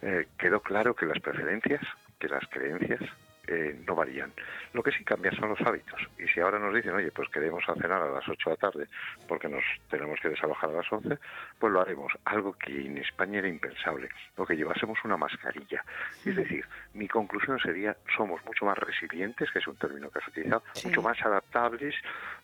[0.00, 1.82] eh, quedó claro que las preferencias,
[2.18, 3.00] que las creencias,
[3.46, 4.32] eh, no varían.
[4.72, 6.00] Lo que sí cambia son los hábitos.
[6.18, 8.86] Y si ahora nos dicen, oye, pues queremos cenar a las 8 de la tarde
[9.26, 11.18] porque nos tenemos que desalojar a las 11,
[11.58, 12.12] pues lo haremos.
[12.24, 15.84] Algo que en España era impensable, o que llevásemos una mascarilla.
[16.24, 20.28] Es decir, mi conclusión sería, somos mucho más resilientes, que es un término que has
[20.28, 21.94] utilizado, mucho más adaptables,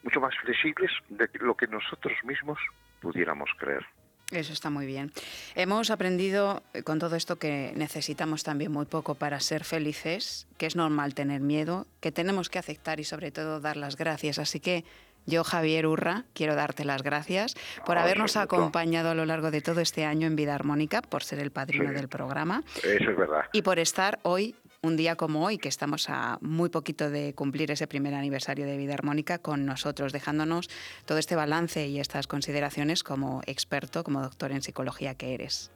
[0.02, 2.58] mucho más flexibles de lo que nosotros mismos
[3.00, 3.87] pudiéramos creer.
[4.30, 5.10] Eso está muy bien.
[5.54, 10.66] Hemos aprendido eh, con todo esto que necesitamos también muy poco para ser felices, que
[10.66, 14.38] es normal tener miedo, que tenemos que aceptar y sobre todo dar las gracias.
[14.38, 14.84] Así que
[15.24, 17.54] yo, Javier Urra, quiero darte las gracias
[17.86, 21.38] por habernos acompañado a lo largo de todo este año en Vida Armónica, por ser
[21.38, 22.62] el padrino del programa.
[22.82, 23.44] Eso es verdad.
[23.52, 27.70] Y por estar hoy un día como hoy, que estamos a muy poquito de cumplir
[27.70, 30.68] ese primer aniversario de Vida Armónica con nosotros, dejándonos
[31.04, 35.72] todo este balance y estas consideraciones como experto, como doctor en psicología que eres.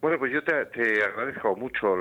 [0.00, 0.54] Bueno, pues yo te,
[1.04, 1.94] agradezco mucho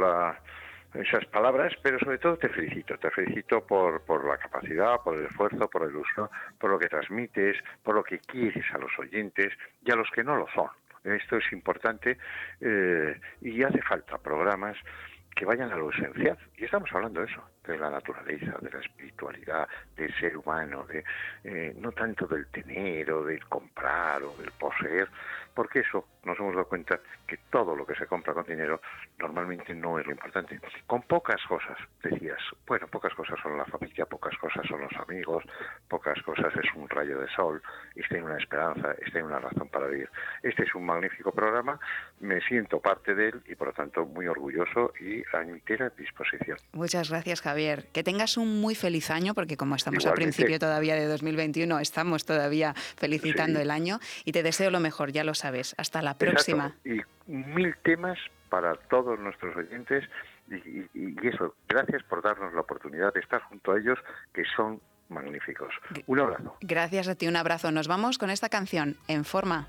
[0.94, 2.98] esas palabras, pero sobre todo te felicito.
[2.98, 6.88] Te felicito por, por la capacidad, por el esfuerzo, por la ilusión, por lo que
[6.88, 10.70] transmites, por lo que quieres a los oyentes y a los que no lo son.
[11.04, 12.18] Esto es importante
[12.62, 14.78] eh, y hace falta programas
[15.40, 16.38] que vayan a lo esencial.
[16.58, 21.02] Y estamos hablando de eso, de la naturaleza, de la espiritualidad, del ser humano, de
[21.46, 25.08] eh, no tanto del tener o del comprar o del poseer,
[25.60, 28.80] porque eso nos hemos dado cuenta que todo lo que se compra con dinero
[29.18, 30.58] normalmente no es lo importante.
[30.88, 35.44] Con pocas cosas, decías, bueno, pocas cosas son la familia, pocas cosas son los amigos,
[35.90, 37.62] pocas cosas es un rayo de sol,
[37.94, 40.10] este hay una esperanza, este hay una razón para vivir.
[40.44, 41.78] Este es un magnífico programa,
[42.22, 46.58] me siento parte de él y por lo tanto muy orgulloso y a entera disposición.
[46.72, 47.88] Muchas gracias Javier.
[47.92, 52.24] Que tengas un muy feliz año porque como estamos a principio todavía de 2021, estamos
[52.24, 55.49] todavía felicitando el año y te deseo lo mejor, ya lo sabes.
[55.78, 56.76] Hasta la próxima.
[56.84, 58.18] Y mil temas
[58.50, 60.04] para todos nuestros oyentes
[60.50, 64.00] y, y, eso, gracias por darnos la oportunidad de estar junto a ellos,
[64.34, 65.74] que son magníficos.
[66.08, 66.58] Un abrazo.
[66.62, 67.72] Gracias a ti, un abrazo.
[67.72, 69.68] Nos vamos con esta canción, En Forma.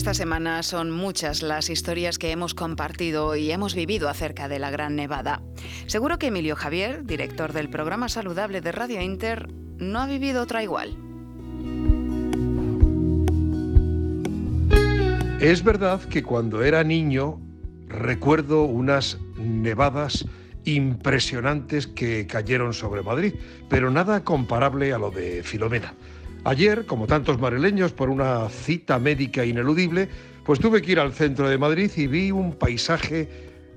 [0.00, 4.70] Esta semana son muchas las historias que hemos compartido y hemos vivido acerca de la
[4.70, 5.42] Gran Nevada.
[5.88, 10.62] Seguro que Emilio Javier, director del programa saludable de Radio Inter, no ha vivido otra
[10.62, 10.96] igual.
[15.38, 17.38] Es verdad que cuando era niño
[17.86, 20.24] recuerdo unas nevadas
[20.64, 23.34] impresionantes que cayeron sobre Madrid,
[23.68, 25.92] pero nada comparable a lo de Filomena.
[26.44, 30.08] Ayer, como tantos madrileños, por una cita médica ineludible,
[30.44, 33.28] pues tuve que ir al centro de Madrid y vi un paisaje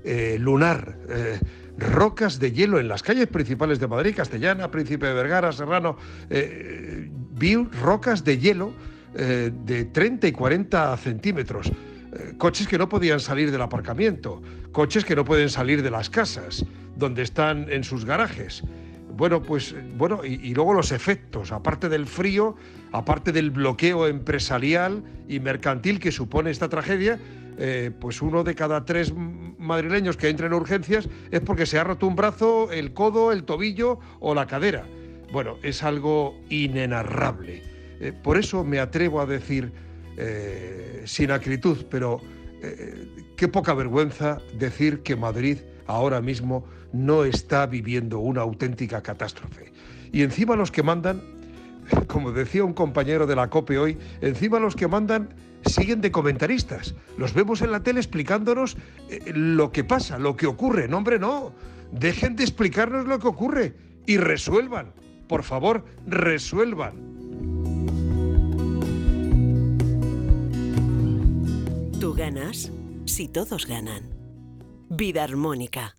[0.02, 1.38] eh, lunar, eh,
[1.76, 5.98] rocas de hielo en las calles principales de Madrid, Castellana, Príncipe de Vergara, Serrano.
[6.30, 8.72] Eh, vi rocas de hielo
[9.14, 11.70] de 30 y 40 centímetros.
[12.36, 16.64] Coches que no podían salir del aparcamiento, coches que no pueden salir de las casas,
[16.96, 18.64] donde están en sus garajes.
[19.16, 22.56] Bueno, pues bueno, y, luego los efectos, aparte del frío,
[22.90, 27.20] aparte del bloqueo empresarial y mercantil que supone esta tragedia,
[27.56, 31.84] eh, pues uno de cada tres madrileños que entra en urgencias es porque se ha
[31.84, 34.84] roto un brazo, el codo, el tobillo o la cadera.
[35.32, 37.62] Bueno, es algo inenarrable.
[38.00, 39.70] Eh, por eso me atrevo a decir,
[40.16, 42.20] eh, sin acritud, pero
[43.36, 49.72] qué poca vergüenza decir que Madrid ahora mismo no está viviendo una auténtica catástrofe.
[50.12, 51.22] Y encima los que mandan,
[52.06, 55.28] como decía un compañero de la COPE hoy, encima los que mandan
[55.66, 56.94] siguen de comentaristas.
[57.18, 58.76] Los vemos en la tele explicándonos
[59.08, 60.88] eh, lo que pasa, lo que ocurre.
[60.88, 61.52] No, hombre, no.
[61.92, 63.74] Dejen de explicarnos lo que ocurre
[64.06, 64.92] y resuelvan.
[65.28, 66.94] Por favor, resuelvan.
[72.00, 72.70] Tú ganas
[73.06, 74.13] si todos ganan.
[74.96, 75.96] Vida armónica.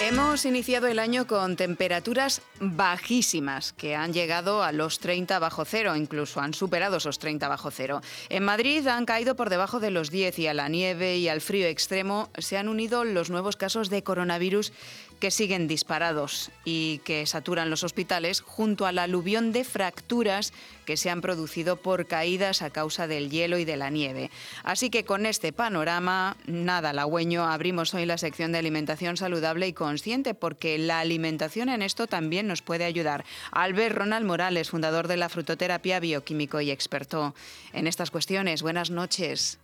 [0.00, 5.96] Hemos iniciado el año con temperaturas bajísimas que han llegado a los 30 bajo cero,
[5.96, 8.00] incluso han superado esos 30 bajo cero.
[8.28, 11.40] En Madrid han caído por debajo de los 10 y a la nieve y al
[11.40, 14.72] frío extremo se han unido los nuevos casos de coronavirus
[15.18, 20.52] que siguen disparados y que saturan los hospitales junto al aluvión de fracturas
[20.84, 24.30] que se han producido por caídas a causa del hielo y de la nieve.
[24.62, 29.72] Así que con este panorama, nada halagüeño, abrimos hoy la sección de alimentación saludable y
[29.72, 33.24] consciente porque la alimentación en esto también nos puede ayudar.
[33.50, 37.34] Albert Ronald Morales, fundador de la frutoterapia, bioquímico y experto
[37.72, 38.62] en estas cuestiones.
[38.62, 39.58] Buenas noches.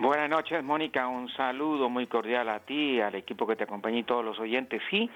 [0.00, 1.08] Buenas noches, Mónica.
[1.08, 4.80] Un saludo muy cordial a ti, al equipo que te acompaña y todos los oyentes.
[4.90, 5.10] Sí,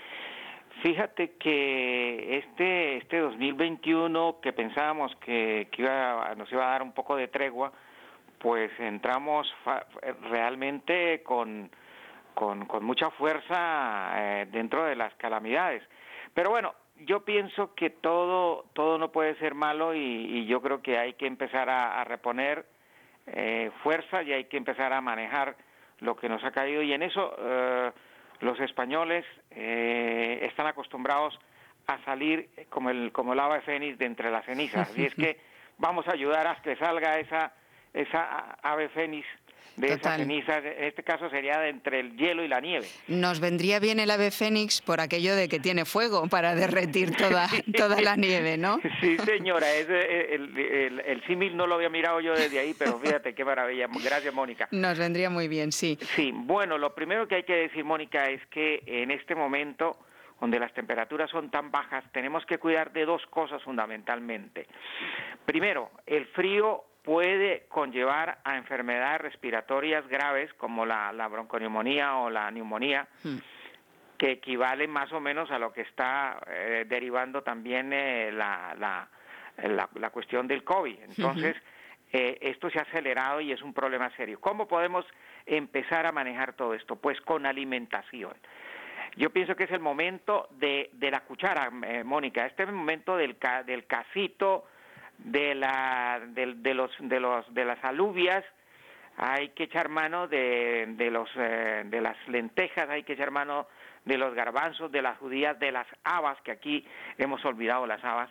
[0.83, 7.15] fíjate que este este 2021 que pensábamos que, iba, nos iba a dar un poco
[7.15, 7.71] de tregua,
[8.41, 9.47] pues entramos
[10.29, 11.71] realmente con,
[12.35, 15.85] con, mucha fuerza eh, dentro de las calamidades.
[16.35, 16.75] Pero bueno,
[17.07, 21.29] yo pienso que todo todo no puede ser malo y, yo creo que hay que
[21.29, 22.67] empezar a reponer
[23.27, 25.57] eh, fuerza y hay que empezar a manejar
[26.01, 26.83] lo que nos ha caído.
[26.83, 27.93] Y en eso eh,
[28.41, 31.39] los españoles eh, están acostumbrados
[31.87, 34.93] a salir como el como el ave fénix de entre las cenizas.
[34.97, 35.39] Y es que
[35.79, 37.53] vamos a ayudar a que salga esa
[37.93, 39.27] esa ave fénix
[39.77, 42.87] de esa ceniza, en este caso sería de entre el hielo y la nieve.
[43.09, 47.49] Nos vendría bien el ave fénix por aquello de que tiene fuego para derretir toda,
[47.77, 48.81] toda la nieve, ¿no?
[49.01, 53.35] Sí, señora, eh, el, el, símil no lo había mirado yo desde ahí, pero fíjate
[53.35, 53.89] qué maravilla.
[54.05, 54.69] Gracias, Mónica.
[54.71, 55.99] Nos vendría muy bien, sí.
[56.17, 59.97] Sí, bueno, lo primero que hay que decir, Mónica, es que en este momento
[60.43, 64.67] donde las temperaturas son tan bajas, tenemos que cuidar de dos cosas fundamentalmente.
[65.47, 72.51] Primero, el frío puede conllevar a enfermedades respiratorias graves como la, la bronconeumonía o la
[72.51, 73.37] neumonía, hmm.
[74.17, 79.09] que equivalen más o menos a lo que está eh, derivando también eh, la, la,
[79.95, 80.97] la, cuestión del COVID.
[81.03, 81.57] Entonces,
[82.13, 84.41] eh, esto se ha acelerado y es un problema serio.
[84.41, 85.05] ¿Cómo podemos
[85.45, 86.97] empezar a manejar todo esto?
[86.97, 88.35] Pues con alimentación.
[89.17, 91.69] Yo pienso que es el momento de, de la cuchara,
[92.05, 93.37] Mónica, este es el momento del,
[93.67, 94.65] del casito,
[95.19, 98.45] de, la, de, los, de, los, de las alubias,
[99.17, 103.67] hay que echar mano de, de, los, eh, de las lentejas, hay que echar mano
[104.05, 106.87] de los garbanzos, de las judías, de las habas, que aquí
[107.19, 108.31] hemos olvidado las habas,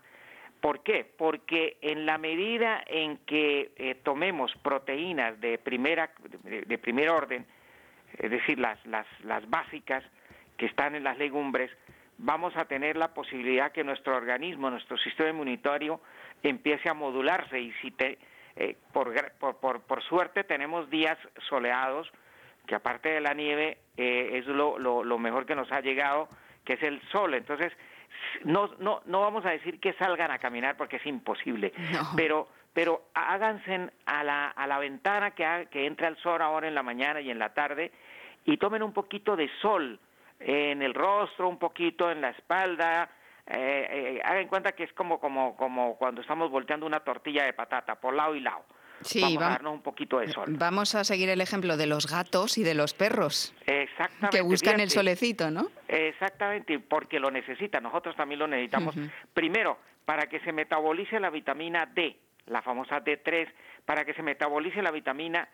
[0.61, 1.11] ¿Por qué?
[1.17, 6.11] Porque en la medida en que eh, tomemos proteínas de primera
[6.43, 7.47] de, primer orden,
[8.19, 10.03] es decir, las, las, las básicas
[10.57, 11.71] que están en las legumbres,
[12.19, 15.99] vamos a tener la posibilidad que nuestro organismo, nuestro sistema inmunitario
[16.49, 18.17] empiece a modularse y si te,
[18.55, 19.13] eh, por,
[19.59, 21.17] por, por, suerte tenemos días
[21.49, 22.11] soleados,
[22.67, 26.29] que aparte de la nieve eh, es lo, lo, lo, mejor que nos ha llegado,
[26.65, 27.33] que es el sol.
[27.33, 27.71] Entonces,
[28.43, 31.73] no, no, no vamos a decir que salgan a caminar porque es imposible,
[32.15, 36.75] pero, pero háganse a la, a la ventana que, que entra el sol ahora en
[36.75, 37.91] la mañana y en la tarde
[38.45, 39.99] y tomen un poquito de sol
[40.39, 43.09] en el rostro, un poquito en la espalda,
[43.53, 47.53] eh, eh, hagan cuenta que es como, como, como cuando estamos volteando una tortilla de
[47.53, 48.63] patata, por lado y lado.
[49.01, 50.55] Sí, vamos a darnos un poquito de sol.
[50.57, 53.53] Vamos a seguir el ejemplo de los gatos y de los perros.
[53.65, 54.37] Exactamente.
[54.37, 55.67] Que buscan el solecito, ¿no?
[55.87, 57.83] Exactamente, porque lo necesitan.
[57.83, 58.95] Nosotros también lo necesitamos.
[59.33, 63.49] Primero, para que se metabolice la vitamina D, la famosa D3,
[63.85, 65.49] para que se metabolice la vitamina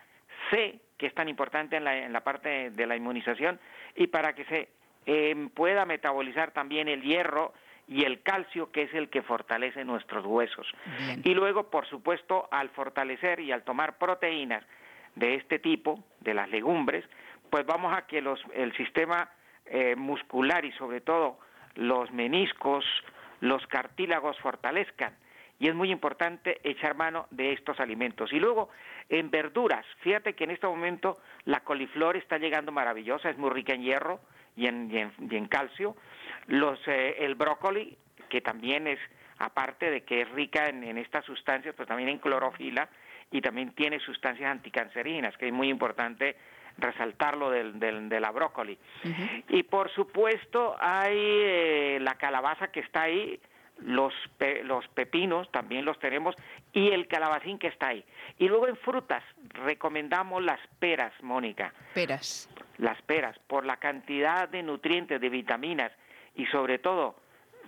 [0.52, 3.60] C, que es tan importante en la, en la parte de la inmunización,
[3.96, 4.70] y para que se
[5.06, 7.54] eh, pueda metabolizar también el hierro
[7.88, 10.68] y el calcio, que es el que fortalece nuestros huesos.
[11.24, 14.64] Y luego, por supuesto, al fortalecer y al tomar proteínas
[15.16, 17.06] de este tipo, de las legumbres,
[17.50, 19.30] pues vamos a que los, el sistema
[19.66, 21.40] eh, muscular y sobre todo
[21.76, 22.84] los meniscos,
[23.40, 25.16] los cartílagos fortalezcan.
[25.60, 28.32] Y es muy importante echar mano de estos alimentos.
[28.32, 28.70] Y luego,
[29.10, 33.74] en verduras, fíjate que en este momento la coliflor está llegando maravillosa, es muy rica
[33.74, 34.20] en hierro
[34.56, 35.96] y en, y en calcio
[36.48, 37.98] los, eh, el brócoli,
[38.30, 39.00] que también es,
[39.38, 42.90] aparte de que es rica en, estas sustancias, pues también en clorofila
[43.32, 46.36] y también tiene sustancias anticancerinas, que es muy importante
[46.78, 48.78] resaltarlo del, del, de la brócoli.
[49.50, 53.40] Y por supuesto hay eh, la calabaza que está ahí,
[53.80, 54.14] los,
[54.64, 56.36] los pepinos también los tenemos
[56.74, 58.04] y el calabacín que está ahí.
[58.38, 61.74] Y luego en frutas recomendamos las peras, Mónica.
[61.94, 62.50] Peras.
[62.78, 65.92] Las peras, por la cantidad de nutrientes, de vitaminas
[66.38, 67.16] y sobre todo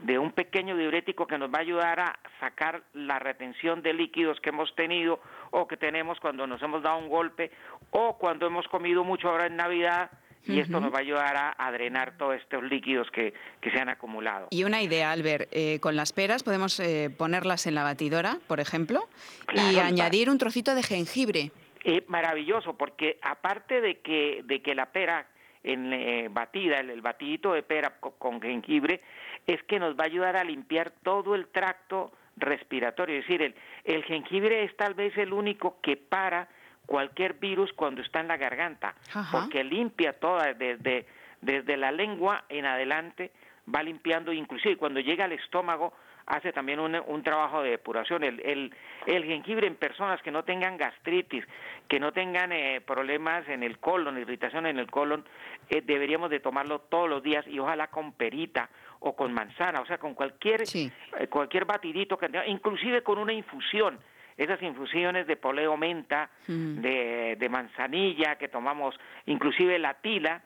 [0.04, 4.40] de un pequeño diurético que nos va a ayudar a sacar la retención de líquidos
[4.40, 5.20] que hemos tenido
[5.52, 7.52] o que tenemos cuando nos hemos dado un golpe
[7.92, 10.10] o cuando hemos comido mucho ahora en Navidad
[10.46, 13.90] y esto nos va a ayudar a, drenar todos estos líquidos que, que, se han
[13.90, 14.48] acumulado.
[14.50, 18.60] Y una idea, Albert, eh, con las peras podemos eh, ponerlas en la batidora, por
[18.60, 19.08] ejemplo,
[19.54, 21.52] y añadir un trocito de jengibre.
[21.84, 25.28] Eh, maravilloso, porque aparte de que, de que la pera
[25.64, 29.02] en eh, batida, el, batidito de pera con, jengibre,
[29.46, 33.18] es que nos va a ayudar a limpiar todo el tracto respiratorio.
[33.18, 36.48] Es decir, el, el jengibre es tal vez el único que para
[36.90, 38.96] cualquier virus cuando está en la garganta,
[39.32, 41.06] porque limpia toda, desde,
[41.40, 43.32] desde la lengua en adelante,
[43.74, 45.94] va limpiando, inclusive cuando llega al estómago,
[46.30, 48.24] hace también un, un trabajo de depuración.
[48.24, 48.74] El, el,
[49.08, 51.44] el, jengibre en personas que no tengan gastritis,
[51.88, 55.26] que no tengan eh, problemas en el colon, irritación en el colon,
[55.70, 59.86] eh, deberíamos de tomarlo todos los días y ojalá con perita o con manzana, o
[59.86, 64.00] sea, con cualquier, eh, cualquier batidito, que inclusive con una infusión
[64.38, 66.80] esas infusiones de poleo menta, mm.
[66.80, 70.42] de, de, manzanilla que tomamos, inclusive la tila,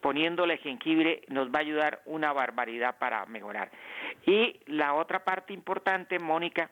[0.00, 3.70] poniéndole jengibre nos va a ayudar una barbaridad para mejorar.
[4.26, 6.70] Y la otra parte importante, Mónica,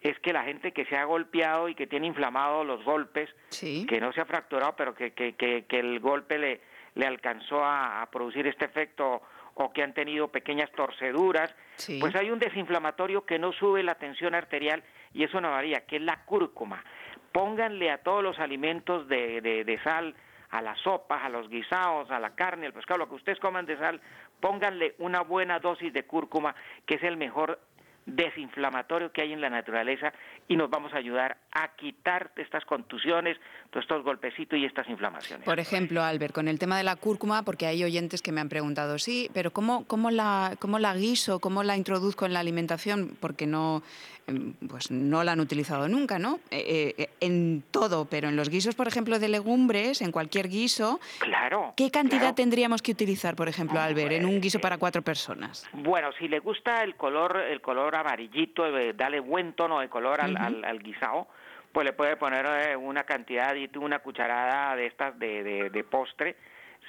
[0.00, 4.00] es que la gente que se ha golpeado y que tiene inflamado los golpes, que
[4.00, 6.60] no se ha fracturado, pero que, que, que, el golpe le,
[6.94, 9.22] le alcanzó a, producir este efecto
[9.54, 11.54] o que han tenido pequeñas torceduras,
[12.00, 14.82] pues hay un desinflamatorio que no sube la tensión arterial
[15.14, 16.84] y eso no varía, que es la cúrcuma.
[17.32, 20.14] Pónganle a todos los alimentos de, de, de sal,
[20.54, 23.66] a las sopas, a los guisados, a la carne, al pescado, lo que ustedes coman
[23.66, 24.00] de sal,
[24.38, 26.54] pónganle una buena dosis de cúrcuma,
[26.86, 27.58] que es el mejor
[28.06, 30.12] desinflamatorio que hay en la naturaleza
[30.48, 33.38] y nos vamos a ayudar a quitar estas contusiones,
[33.70, 35.44] todos estos golpecitos y estas inflamaciones.
[35.44, 38.48] Por ejemplo, Albert, con el tema de la cúrcuma, porque hay oyentes que me han
[38.48, 43.16] preguntado, sí, pero ¿cómo, cómo, la, cómo la guiso, cómo la introduzco en la alimentación?
[43.20, 43.82] Porque no,
[44.26, 46.40] em, pues no la han utilizado nunca, ¿no?
[46.50, 51.00] Eh, eh, en todo, pero en los guisos, por ejemplo, de legumbres, en cualquier guiso,
[51.20, 55.66] claro, ¿qué cantidad tendríamos que utilizar, por ejemplo, Albert, en un guiso para cuatro personas?
[55.72, 60.20] Bueno, si le gusta el color, el color amarillito, eh, dale buen tono de color
[60.20, 61.28] al, al, guisado,
[61.72, 66.36] pues le puede poner eh, una cantidad una cucharada de estas de, de, postre,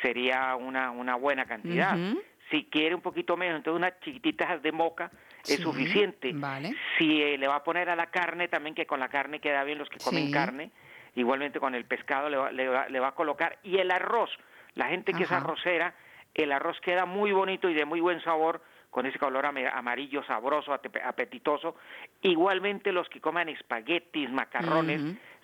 [0.02, 1.98] sería una, una buena cantidad.
[2.52, 5.10] Si quiere un poquito menos, entonces unas chiquititas de moca
[5.48, 6.34] es suficiente.
[6.98, 9.64] Si eh, le va a poner a la carne, también que con la carne queda
[9.64, 10.72] bien los que comen carne,
[11.16, 13.58] igualmente con el pescado le va, le va, le va a colocar.
[13.64, 14.30] Y el arroz,
[14.76, 15.96] la gente que es arrocera,
[16.36, 18.62] el arroz queda muy bonito y de muy buen sabor
[18.96, 21.76] con ese color amarillo sabroso, apetitoso.
[22.22, 25.02] Igualmente los que coman espaguetis, macarrones,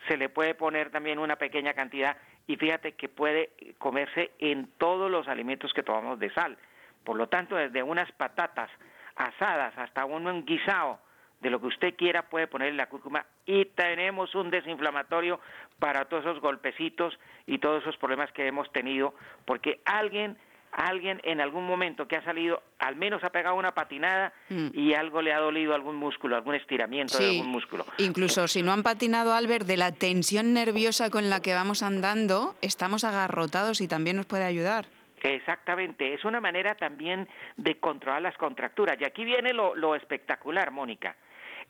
[0.07, 2.15] se le puede poner también una pequeña cantidad
[2.47, 6.57] y fíjate que puede comerse en todos los alimentos que tomamos de sal.
[7.03, 8.69] Por lo tanto, desde unas patatas
[9.17, 11.01] asadas hasta un guisado
[11.41, 15.41] de lo que usted quiera puede ponerle la cúrcuma y tenemos un desinflamatorio
[15.77, 20.37] para todos esos golpecitos y todos esos problemas que hemos tenido porque alguien
[20.71, 24.69] alguien en algún momento que ha salido, al menos ha pegado una patinada mm.
[24.73, 27.85] y algo le ha dolido algún músculo, algún estiramiento de algún músculo.
[27.97, 32.55] Incluso si no han patinado, Albert, de la tensión nerviosa con la que vamos andando,
[32.61, 34.85] estamos agarrotados y también nos puede ayudar.
[35.21, 38.99] Exactamente, es una manera también de controlar las contracturas.
[38.99, 41.15] Y aquí viene lo, lo espectacular, Mónica.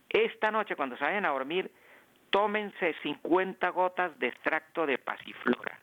[0.07, 1.69] Esta noche, cuando se vayan a dormir,
[2.29, 5.79] tómense 50 gotas de extracto de pasiflora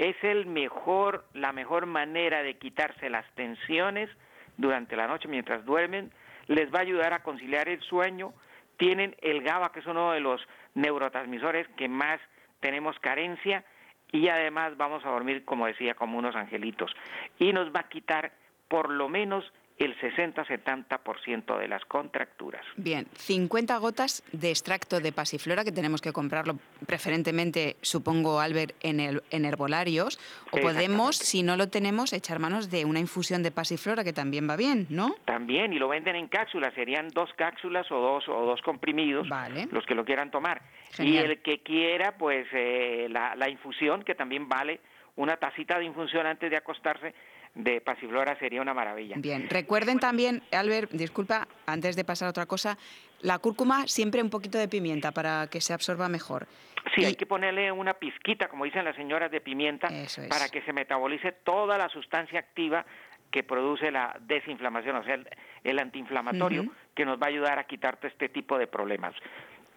[0.00, 4.08] es el mejor, la mejor manera de quitarse las tensiones
[4.56, 6.10] durante la noche mientras duermen,
[6.46, 8.32] les va a ayudar a conciliar el sueño,
[8.78, 10.40] tienen el GABA, que es uno de los
[10.72, 12.18] neurotransmisores que más
[12.60, 13.62] tenemos carencia,
[14.10, 16.90] y además vamos a dormir, como decía, como unos angelitos.
[17.38, 18.32] Y nos va a quitar
[18.68, 22.64] por lo menos el 60-70% de las contracturas.
[22.76, 29.00] Bien, 50 gotas de extracto de pasiflora que tenemos que comprarlo preferentemente, supongo, Albert, en,
[29.00, 30.20] el, en herbolarios.
[30.50, 34.48] O podemos, si no lo tenemos, echar manos de una infusión de pasiflora que también
[34.48, 35.14] va bien, ¿no?
[35.24, 36.74] También, y lo venden en cápsulas.
[36.74, 39.26] Serían dos cápsulas o dos, o dos comprimidos
[39.70, 40.60] los que lo quieran tomar.
[40.98, 44.80] Y el que quiera, pues eh, la, la infusión, que también vale
[45.16, 47.14] una tacita de infusión antes de acostarse,
[47.54, 49.16] de pasiflora sería una maravilla.
[49.18, 52.78] Bien, recuerden también, Albert, disculpa, antes de pasar a otra cosa,
[53.20, 56.46] la cúrcuma siempre un poquito de pimienta para que se absorba mejor.
[56.94, 59.88] Sí, hay que ponerle una pizquita, como dicen las señoras, de pimienta
[60.28, 62.86] para que se metabolice toda la sustancia activa
[63.30, 65.18] que produce la desinflamación, o sea,
[65.62, 69.14] el, antiinflamatorio que nos va a ayudar a quitarte este tipo de problemas.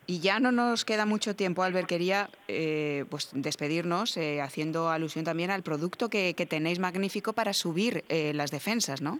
[0.05, 1.87] Y ya no nos queda mucho tiempo, Albert.
[1.87, 8.03] Quería eh, pues despedirnos eh, haciendo alusión también al producto que, tenéis magnífico para subir
[8.09, 9.19] eh, las defensas, ¿no?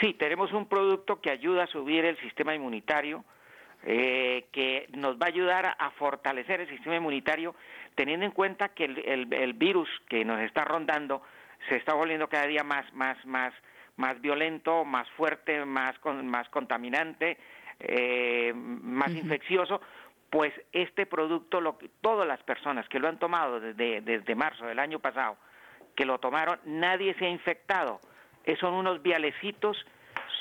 [0.00, 3.24] Sí, tenemos un producto que ayuda a subir el sistema inmunitario,
[3.84, 7.54] que nos va a ayudar a fortalecer el sistema inmunitario,
[7.96, 11.20] teniendo en cuenta que el, virus que nos está rondando
[11.68, 13.52] se está volviendo cada día más, más, más,
[13.96, 17.38] más violento, más fuerte, más, más contaminante,
[18.54, 19.80] más infeccioso
[20.32, 24.78] pues este producto, lo, todas las personas que lo han tomado desde, desde marzo del
[24.78, 25.36] año pasado,
[25.94, 28.00] que lo tomaron, nadie se ha infectado.
[28.44, 29.76] Eh, son unos vialecitos,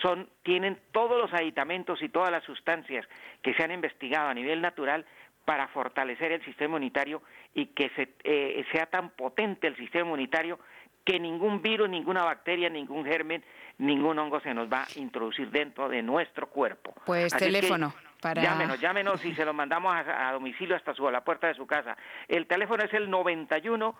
[0.01, 3.05] son, tienen todos los aditamentos y todas las sustancias
[3.41, 5.05] que se han investigado a nivel natural
[5.43, 7.21] para fortalecer el sistema inmunitario
[7.53, 10.57] y que se, eh, sea tan potente el sistema inmunitario
[11.03, 13.43] que ningún virus, ninguna bacteria, ningún germen,
[13.77, 16.93] ningún hongo se nos va a introducir dentro de nuestro cuerpo.
[17.05, 17.93] Pues teléfono.
[18.21, 21.65] Llámenos, llámenos y se lo mandamos a, domicilio hasta su, a la puerta de su
[21.65, 21.97] casa.
[22.27, 23.95] El teléfono es el 91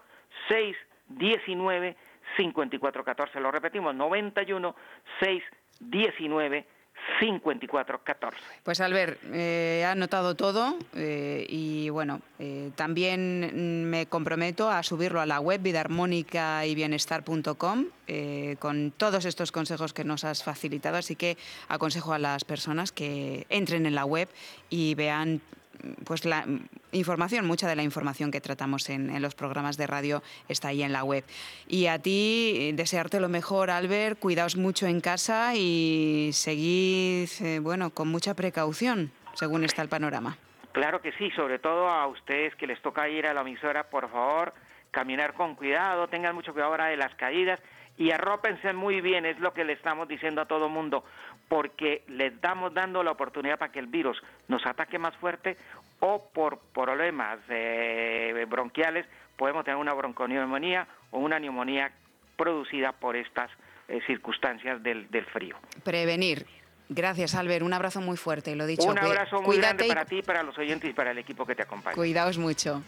[0.48, 1.96] 619
[2.38, 3.40] 5414.
[3.40, 4.76] Lo repetimos, 91
[5.20, 6.81] 619 5414.
[8.64, 15.22] Pues Albert, eh, ha anotado todo eh, y bueno, eh, también me comprometo a subirlo
[15.22, 20.98] a la web vidarmónica y bienestar.com eh, con todos estos consejos que nos has facilitado,
[20.98, 21.38] así que
[21.68, 24.28] aconsejo a las personas que entren en la web
[24.70, 25.42] y vean
[26.06, 26.46] pues la
[26.92, 30.94] información, mucha de la información que tratamos en, los programas de radio está ahí en
[30.94, 31.24] la web.
[31.68, 37.90] Y a ti, desearte lo mejor, Albert, cuidaos mucho en casa y seguid, eh, bueno,
[37.92, 40.38] con mucha precaución, según está el panorama.
[40.72, 44.10] Claro que sí, sobre todo a ustedes que les toca ir a la emisora, por
[44.10, 44.54] favor,
[44.92, 47.60] caminar con cuidado, tengan mucho cuidado ahora de las caídas
[47.98, 51.04] y arrópense muy bien, es lo que le estamos diciendo a todo mundo,
[51.52, 55.58] porque le estamos dando la oportunidad para que el virus nos ataque más fuerte
[56.00, 61.92] o por problemas eh, bronquiales podemos tener una bronconeumonía o una neumonía
[62.38, 63.52] producida por estas
[63.90, 65.58] eh, circunstancias del, frío.
[65.84, 66.46] Prevenir.
[66.88, 67.66] Gracias, Albert.
[67.66, 68.88] Un abrazo muy fuerte, lo dicho.
[68.88, 71.64] Un abrazo muy grande para ti, para los oyentes y para el equipo que te
[71.64, 71.96] acompaña.
[71.96, 72.82] Cuidaos mucho.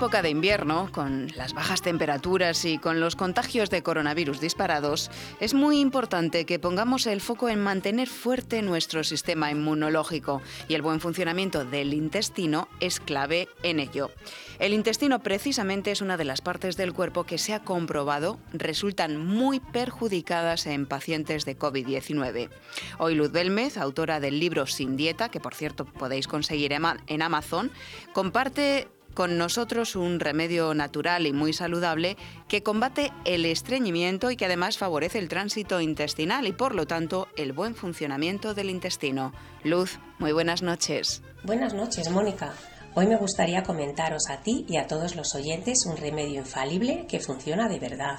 [0.00, 5.52] Época de invierno, con las bajas temperaturas y con los contagios de coronavirus disparados, es
[5.52, 11.00] muy importante que pongamos el foco en mantener fuerte nuestro sistema inmunológico y el buen
[11.00, 14.10] funcionamiento del intestino es clave en ello.
[14.58, 19.18] El intestino precisamente es una de las partes del cuerpo que se ha comprobado resultan
[19.18, 22.48] muy perjudicadas en pacientes de COVID-19.
[22.96, 27.70] Hoy Luz Belmez, autora del libro Sin Dieta, que por cierto podéis conseguir en Amazon,
[28.14, 28.88] comparte
[29.20, 32.16] con nosotros un remedio natural y muy saludable
[32.48, 37.28] que combate el estreñimiento y que además favorece el tránsito intestinal y por lo tanto
[37.36, 39.34] el buen funcionamiento del intestino.
[39.62, 41.20] Luz, muy buenas noches.
[41.44, 42.54] Buenas noches, Mónica.
[42.94, 47.20] Hoy me gustaría comentaros a ti y a todos los oyentes un remedio infalible que
[47.20, 48.18] funciona de verdad.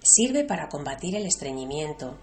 [0.00, 2.16] Sirve para combatir el estreñimiento.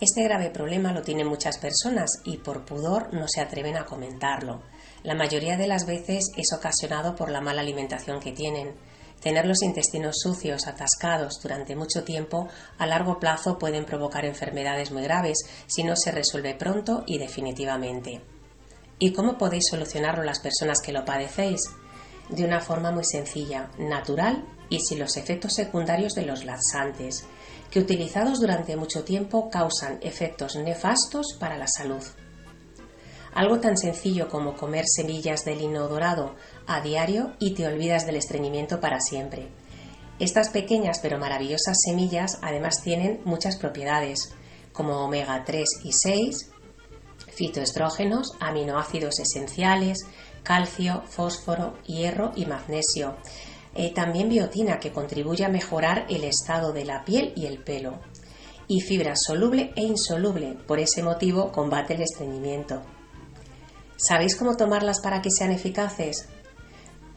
[0.00, 4.62] Este grave problema lo tienen muchas personas y por pudor no se atreven a comentarlo.
[5.02, 8.74] La mayoría de las veces es ocasionado por la mala alimentación que tienen.
[9.20, 15.02] Tener los intestinos sucios, atascados durante mucho tiempo, a largo plazo pueden provocar enfermedades muy
[15.02, 18.20] graves si no se resuelve pronto y definitivamente.
[18.98, 21.62] ¿Y cómo podéis solucionarlo las personas que lo padecéis?
[22.28, 27.24] De una forma muy sencilla, natural y sin los efectos secundarios de los laxantes,
[27.70, 32.02] que utilizados durante mucho tiempo causan efectos nefastos para la salud.
[33.38, 36.34] Algo tan sencillo como comer semillas de lino dorado
[36.66, 39.46] a diario y te olvidas del estreñimiento para siempre.
[40.18, 44.34] Estas pequeñas pero maravillosas semillas además tienen muchas propiedades,
[44.72, 46.50] como omega 3 y 6,
[47.28, 49.98] fitoestrógenos, aminoácidos esenciales,
[50.42, 53.18] calcio, fósforo, hierro y magnesio.
[53.76, 58.00] Eh, también biotina que contribuye a mejorar el estado de la piel y el pelo.
[58.66, 62.82] Y fibra soluble e insoluble, por ese motivo combate el estreñimiento.
[64.00, 66.28] ¿Sabéis cómo tomarlas para que sean eficaces?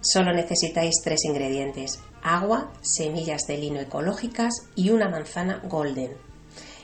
[0.01, 6.17] Solo necesitáis tres ingredientes, agua, semillas de lino ecológicas y una manzana golden.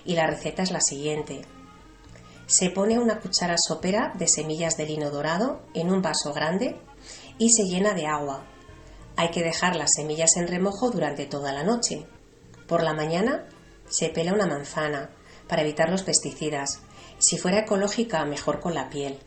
[0.06, 1.42] Y la receta es la siguiente.
[2.46, 6.80] Se pone una cuchara sopera de semillas de lino dorado en un vaso grande
[7.40, 8.46] y se llena de agua.
[9.16, 12.06] Hay que dejar las semillas en remojo durante toda la noche.
[12.68, 13.48] Por la mañana
[13.90, 15.10] se pela una manzana
[15.48, 16.82] para evitar los pesticidas.
[17.18, 19.18] Si fuera ecológica, mejor con la piel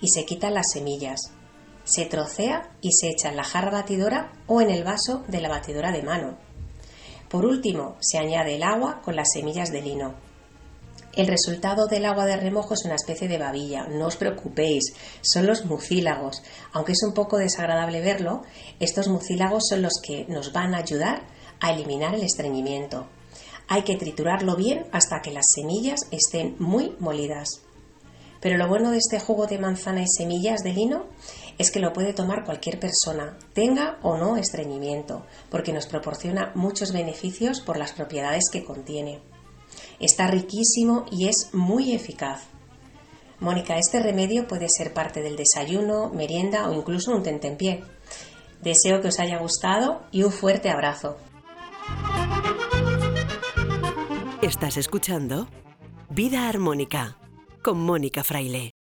[0.00, 1.32] y se quitan las semillas.
[1.84, 5.48] Se trocea y se echa en la jarra batidora o en el vaso de la
[5.48, 6.36] batidora de mano.
[7.28, 10.14] Por último, se añade el agua con las semillas de lino.
[11.16, 14.92] El resultado del agua de remojo es una especie de babilla, no os preocupéis,
[15.22, 16.42] son los mucílagos.
[16.72, 18.42] Aunque es un poco desagradable verlo,
[18.80, 21.22] estos mucílagos son los que nos van a ayudar
[21.60, 23.06] a eliminar el estreñimiento.
[23.66, 27.65] Hay que triturarlo bien hasta que las semillas estén muy molidas.
[28.46, 31.06] Pero lo bueno de este jugo de manzana y semillas de lino
[31.58, 36.92] es que lo puede tomar cualquier persona, tenga o no estreñimiento, porque nos proporciona muchos
[36.92, 39.18] beneficios por las propiedades que contiene.
[39.98, 42.44] Está riquísimo y es muy eficaz.
[43.40, 47.82] Mónica, este remedio puede ser parte del desayuno, merienda o incluso un tentempié.
[48.62, 51.16] Deseo que os haya gustado y un fuerte abrazo.
[54.40, 55.48] Estás escuchando
[56.10, 57.16] Vida Armónica
[57.66, 58.76] con Mónica Fraile.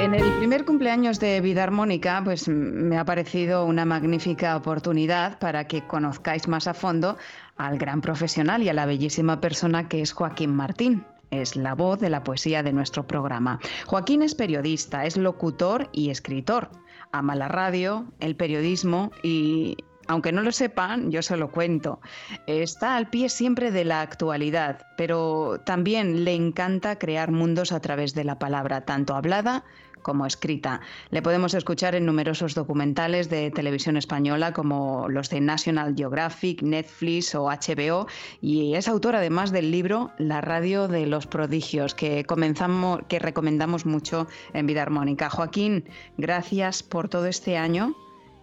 [0.00, 5.68] En el primer cumpleaños de Vida Armónica, pues me ha parecido una magnífica oportunidad para
[5.68, 7.16] que conozcáis más a fondo
[7.56, 12.00] al gran profesional y a la bellísima persona que es Joaquín Martín es la voz
[12.00, 13.60] de la poesía de nuestro programa.
[13.86, 16.70] Joaquín es periodista, es locutor y escritor.
[17.12, 19.76] Ama la radio, el periodismo y,
[20.08, 22.00] aunque no lo sepan, yo se lo cuento.
[22.46, 28.14] Está al pie siempre de la actualidad, pero también le encanta crear mundos a través
[28.14, 29.64] de la palabra, tanto hablada
[30.06, 30.80] como escrita.
[31.10, 37.34] Le podemos escuchar en numerosos documentales de televisión española como los de National Geographic, Netflix
[37.34, 38.06] o HBO
[38.40, 43.84] y es autor además del libro La radio de los prodigios que comenzamos que recomendamos
[43.84, 45.28] mucho en Vida Armónica.
[45.28, 47.96] Joaquín, gracias por todo este año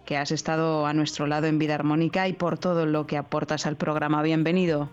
[0.04, 3.64] que has estado a nuestro lado en Vida Armónica y por todo lo que aportas
[3.64, 4.22] al programa.
[4.22, 4.90] Bienvenido.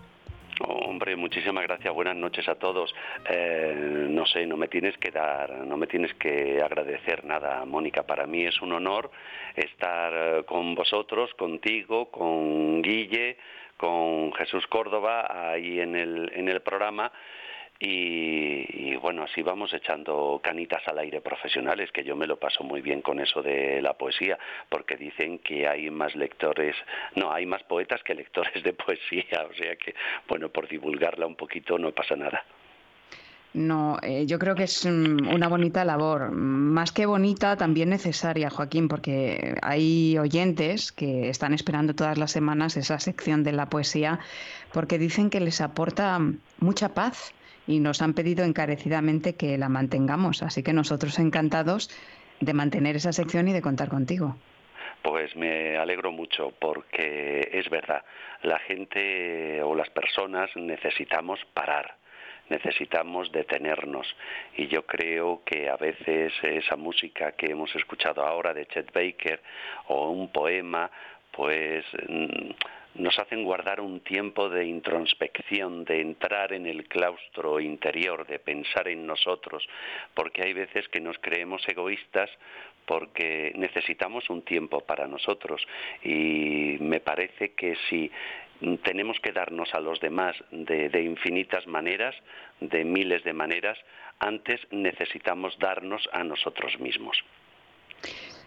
[0.60, 1.92] Hombre, muchísimas gracias.
[1.94, 2.94] Buenas noches a todos.
[3.28, 3.74] Eh,
[4.10, 8.02] no sé, no me tienes que dar, no me tienes que agradecer nada, Mónica.
[8.02, 9.10] Para mí es un honor
[9.56, 13.38] estar eh, con vosotros, contigo, con Guille,
[13.76, 17.10] con Jesús Córdoba ahí en el, en el programa
[17.84, 22.80] y, bueno, así vamos echando canitas al aire profesionales, que yo me lo paso muy
[22.80, 26.76] bien con eso de la poesía, porque dicen que hay más lectores,
[27.16, 29.96] no, hay más poetas que lectores de poesía, o sea que,
[30.28, 32.44] bueno, por divulgarla un poquito no pasa nada.
[33.54, 38.48] No, eh, yo creo que es mm, una bonita labor, más que bonita, también necesaria,
[38.48, 44.20] Joaquín, porque hay oyentes que están esperando todas las semanas esa sección de la poesía,
[44.72, 46.20] porque dicen que les aporta
[46.60, 47.34] mucha paz
[47.66, 51.90] y nos han pedido encarecidamente que la mantengamos, así que nosotros encantados
[52.40, 54.36] de mantener esa sección y de contar contigo.
[55.02, 58.04] Pues me alegro mucho porque es verdad,
[58.42, 61.96] la gente o las personas necesitamos parar
[62.48, 64.06] necesitamos detenernos.
[64.56, 69.40] Y yo creo que a veces esa música que hemos escuchado ahora de Chet Baker
[69.88, 70.90] o un poema,
[71.30, 72.50] pues mm,
[72.94, 78.88] nos hacen guardar un tiempo de introspección, de entrar en el claustro interior, de pensar
[78.88, 79.66] en nosotros,
[80.14, 82.30] porque hay veces que nos creemos egoístas
[82.86, 85.64] porque necesitamos un tiempo para nosotros
[86.02, 88.10] y me parece que si
[88.82, 92.14] tenemos que darnos a los demás de, infinitas maneras,
[92.60, 93.78] de miles de maneras,
[94.18, 97.16] antes necesitamos darnos a nosotros mismos.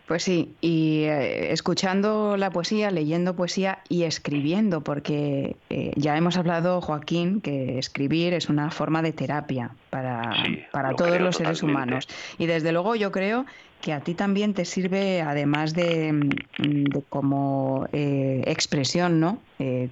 [0.08, 6.38] Pues sí, y eh, escuchando la poesía, leyendo poesía y escribiendo, porque eh, ya hemos
[6.38, 10.32] hablado, Joaquín, que escribir es una forma de terapia para,
[10.72, 12.08] para todos los seres humanos.
[12.38, 13.48] Y desde luego yo creo
[13.82, 19.40] que a ti también te sirve, además de, mm, como eh, expresión, ¿no?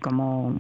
[0.02, 0.56] como,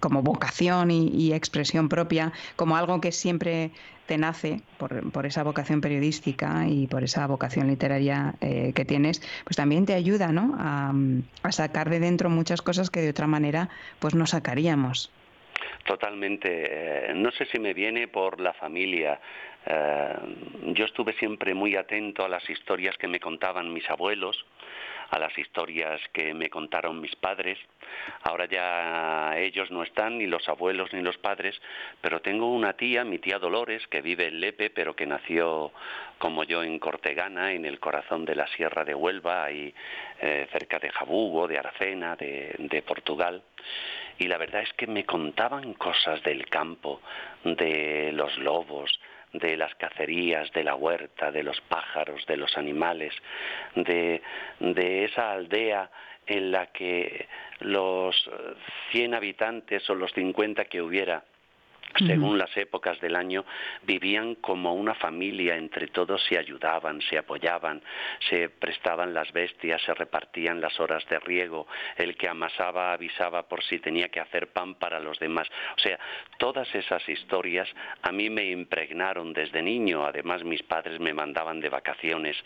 [0.00, 3.70] como vocación y expresión propia, como algo que siempre
[4.08, 9.56] te nace por, esa vocación periodística y por esa vocación literaria eh, que tienes, pues
[9.56, 10.56] también te ayuda ¿no?
[10.58, 13.68] a, sacar de dentro muchas cosas que de otra manera
[14.00, 15.12] pues no sacaríamos.
[15.84, 16.48] Totalmente.
[16.50, 19.20] Eh, no sé si me viene por la familia.
[19.66, 20.14] Eh,
[20.72, 24.44] yo estuve siempre muy atento a las historias que me contaban mis abuelos
[25.10, 27.58] a las historias que me contaron mis padres.
[28.22, 31.60] Ahora ya ellos no están, ni los abuelos ni los padres,
[32.00, 35.72] pero tengo una tía, mi tía Dolores, que vive en Lepe, pero que nació
[36.18, 39.72] como yo en Cortegana, en el corazón de la Sierra de Huelva, ahí
[40.20, 43.42] eh, cerca de Jabugo, de Arcena, de, de Portugal
[44.18, 47.00] y la verdad es que me contaban cosas del campo,
[47.44, 48.98] de los lobos,
[49.32, 53.14] de las cacerías, de la huerta, de los pájaros, de los animales,
[53.74, 54.22] de,
[54.60, 55.90] de esa aldea
[56.26, 57.26] en la que
[57.60, 58.30] los
[58.92, 61.24] 100 habitantes o los 50 que hubiera
[61.96, 63.44] según las épocas del año,
[63.82, 67.82] vivían como una familia, entre todos se ayudaban, se apoyaban,
[68.28, 71.66] se prestaban las bestias, se repartían las horas de riego,
[71.96, 75.48] el que amasaba avisaba por si tenía que hacer pan para los demás.
[75.76, 75.98] O sea,
[76.38, 77.68] todas esas historias
[78.02, 82.36] a mí me impregnaron desde niño, además mis padres me mandaban de vacaciones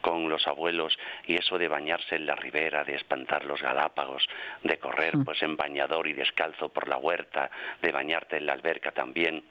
[0.00, 0.96] con los abuelos
[1.26, 4.26] y eso de bañarse en la ribera, de espantar los galápagos,
[4.62, 5.24] de correr mm.
[5.24, 7.50] pues en bañador y descalzo por la huerta,
[7.80, 9.42] de bañarte en la alberca también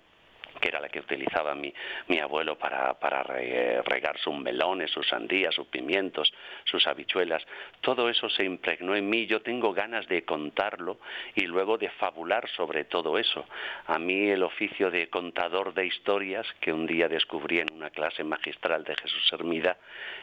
[0.62, 1.74] que era la que utilizaba mi,
[2.08, 6.32] mi abuelo para, para regar sus melones, sus sandías, sus pimientos,
[6.66, 7.46] sus habichuelas.
[7.82, 9.26] Todo eso se impregnó en mí.
[9.26, 11.00] Yo tengo ganas de contarlo
[11.36, 13.46] y luego de fabular sobre todo eso.
[13.88, 18.24] A mí el oficio de contador de historias, que un día descubrí en una clase
[18.24, 19.78] magistral de Jesús Hermida,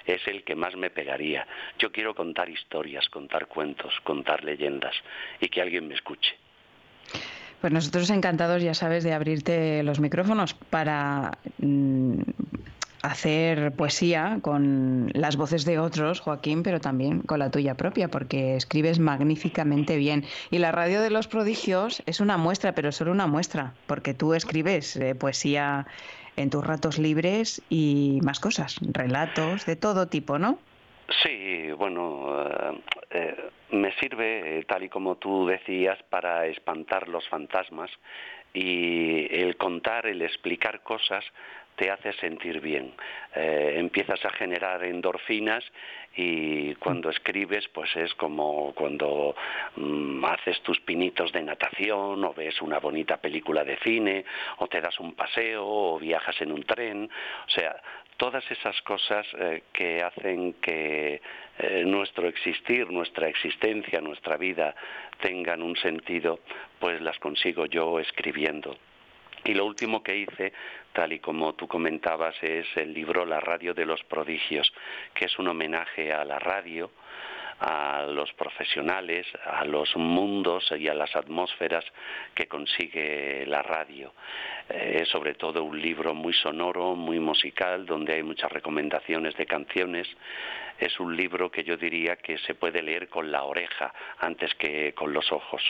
[0.06, 1.46] es el que más me pegaría.
[1.78, 4.94] Yo quiero contar historias, contar cuentos, contar leyendas
[5.40, 6.47] y que alguien me escuche.
[7.60, 12.20] Pues nosotros encantados, ya sabes, de abrirte los micrófonos para mm,
[13.02, 18.56] hacer poesía con las voces de otros, Joaquín, pero también con la tuya propia, porque
[18.56, 20.24] escribes magníficamente bien.
[20.50, 24.34] Y la radio de los prodigios es una muestra, pero solo una muestra, porque tú
[24.34, 25.86] escribes eh, poesía
[26.36, 30.58] en tus ratos libres y más cosas, relatos de todo tipo, ¿no?
[31.22, 37.28] Sí, bueno, eh, eh, me sirve, eh, tal y como tú decías, para espantar los
[37.28, 37.90] fantasmas
[38.54, 41.24] y el contar, el explicar cosas
[41.76, 42.92] te hace sentir bien.
[43.34, 45.62] empiezas a generar endorfinas
[46.16, 49.36] y cuando escribes pues es como cuando
[49.76, 54.24] mm, haces tus pinitos de natación o ves una bonita película de cine
[54.58, 57.08] o te das un paseo o viajas en un tren.
[57.46, 57.80] O sea,
[58.16, 61.22] todas esas cosas eh, que hacen que
[61.58, 64.74] eh, nuestro existir, nuestra existencia, nuestra vida
[65.20, 66.40] tengan un sentido,
[66.78, 68.76] pues las consigo yo escribiendo.
[69.44, 70.52] Y lo último que hice,
[70.92, 74.72] tal y como tú comentabas, es el libro La radio de los prodigios,
[75.14, 76.90] que es un homenaje a la radio,
[77.60, 81.84] a los profesionales, a los mundos y a las atmósferas
[82.34, 84.12] que consigue la radio.
[84.68, 89.46] Eh, es sobre todo un libro muy sonoro, muy musical, donde hay muchas recomendaciones de
[89.46, 90.08] canciones.
[90.78, 94.94] Es un libro que yo diría que se puede leer con la oreja antes que
[94.94, 95.62] con los ojos.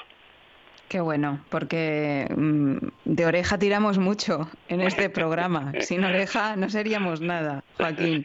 [0.89, 5.73] Qué bueno, porque mm, de oreja tiramos mucho en este programa.
[5.81, 8.25] Sin oreja no seríamos nada, Joaquín.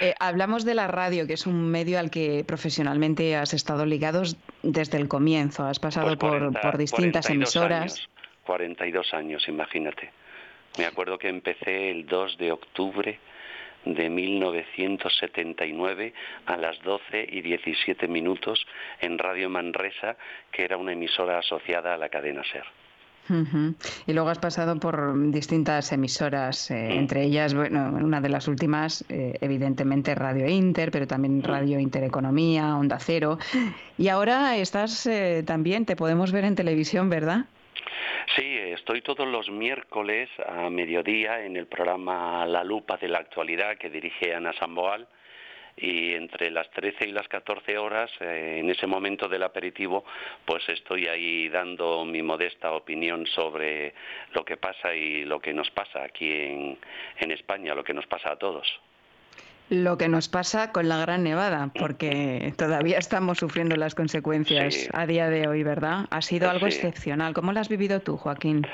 [0.00, 4.36] Eh, hablamos de la radio, que es un medio al que profesionalmente has estado ligados
[4.62, 5.64] desde el comienzo.
[5.64, 8.08] Has pasado pues por, distintas emisoras.
[8.44, 10.12] 42 años, imagínate.
[10.78, 13.18] Me acuerdo que empecé el 2 de octubre
[13.84, 16.12] de 1979
[16.46, 18.66] a las 12 y 17 minutos
[19.00, 20.16] en Radio Manresa,
[20.52, 22.64] que era una emisora asociada a la cadena SER.
[24.06, 26.98] Y luego has pasado por distintas emisoras, eh, mm.
[26.98, 31.42] entre ellas, bueno, una de las últimas, eh, evidentemente Radio Inter, pero también mm.
[31.42, 33.38] Radio Intereconomía, Onda Cero.
[33.98, 37.46] Y ahora estás eh, también, te podemos ver en televisión, ¿verdad?
[38.36, 43.76] Sí, estoy todos los miércoles a mediodía en el programa La Lupa de la Actualidad
[43.78, 45.06] que dirige Ana Samboal
[45.76, 50.04] y entre las 13 y las 14 horas, eh, en ese momento del aperitivo,
[50.44, 53.94] pues estoy ahí dando mi modesta opinión sobre
[54.32, 56.78] lo que pasa y lo que nos pasa aquí en,
[57.18, 58.66] en España, lo que nos pasa a todos
[59.70, 65.06] lo que nos pasa con la Gran Nevada, porque todavía estamos sufriendo las consecuencias a
[65.06, 66.06] día de hoy, ¿verdad?
[66.10, 67.34] Ha sido algo excepcional.
[67.34, 68.66] ¿Cómo lo has vivido tú, Joaquín?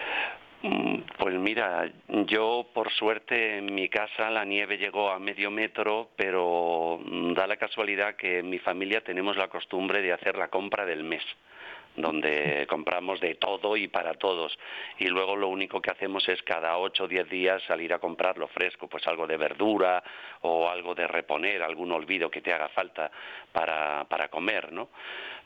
[0.62, 1.90] Mm, pues mira,
[2.26, 7.00] yo por suerte en mi casa la nieve llegó a medio metro, pero
[7.34, 11.04] da la casualidad que en mi familia tenemos la costumbre de hacer la compra del
[11.04, 11.22] mes
[11.96, 14.58] donde compramos de todo y para todos.
[14.98, 18.38] Y luego lo único que hacemos es cada ocho o diez días salir a comprar
[18.38, 20.02] lo fresco, pues algo de verdura
[20.42, 23.10] o algo de reponer, algún olvido que te haga falta
[23.52, 24.88] para, para comer, ¿no?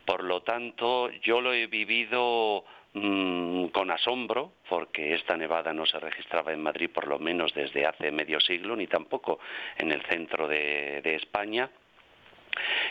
[0.05, 6.01] Por lo tanto, yo lo he vivido mm, con asombro, porque esta nevada no se
[6.01, 9.39] registraba en Madrid por lo menos desde hace medio siglo, ni tampoco
[9.77, 11.71] en el centro de España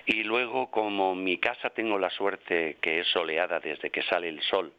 [0.05, 4.41] y luego, como mi casa tengo la suerte que es soleada desde que sale el
[4.41, 4.73] sol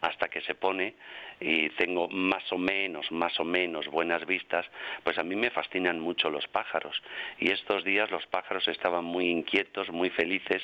[0.00, 0.94] hasta que se pone,
[1.42, 4.66] y tengo más o menos, más o menos buenas vistas,
[5.02, 7.00] pues a mí me fascinan mucho los pájaros.
[7.38, 10.62] Y estos días los pájaros estaban muy inquietos, muy felices,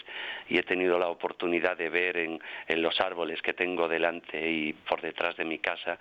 [0.48, 4.72] y he tenido la oportunidad de ver en, en los árboles que tengo delante y
[4.72, 5.98] por detrás de mi casa,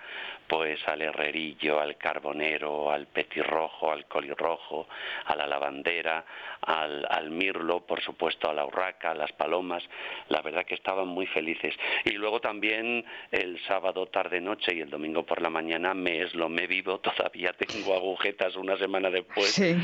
[0.48, 4.88] pues al herrerillo, al carbonero, al petirrojo, al colirrojo,
[5.26, 6.24] a la lavandera,
[6.62, 9.84] al, al mirlo, por supuesto a la urraca, a las palomas.
[10.30, 11.76] La verdad que estaban muy felices.
[12.06, 16.50] Y luego también el sábado tarde-noche y el domingo por la mañana me es lo
[16.50, 19.78] me vivo, todavía tengo agujetas una semana después de,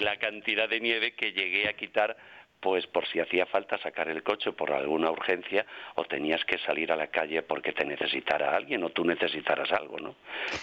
[0.00, 2.16] la cantidad de nieve que llegué a quitar
[2.60, 5.66] pues por si hacía falta sacar el coche por alguna urgencia
[5.96, 9.98] o tenías que salir a la calle porque te necesitara alguien o tú necesitaras algo,
[9.98, 10.14] ¿no?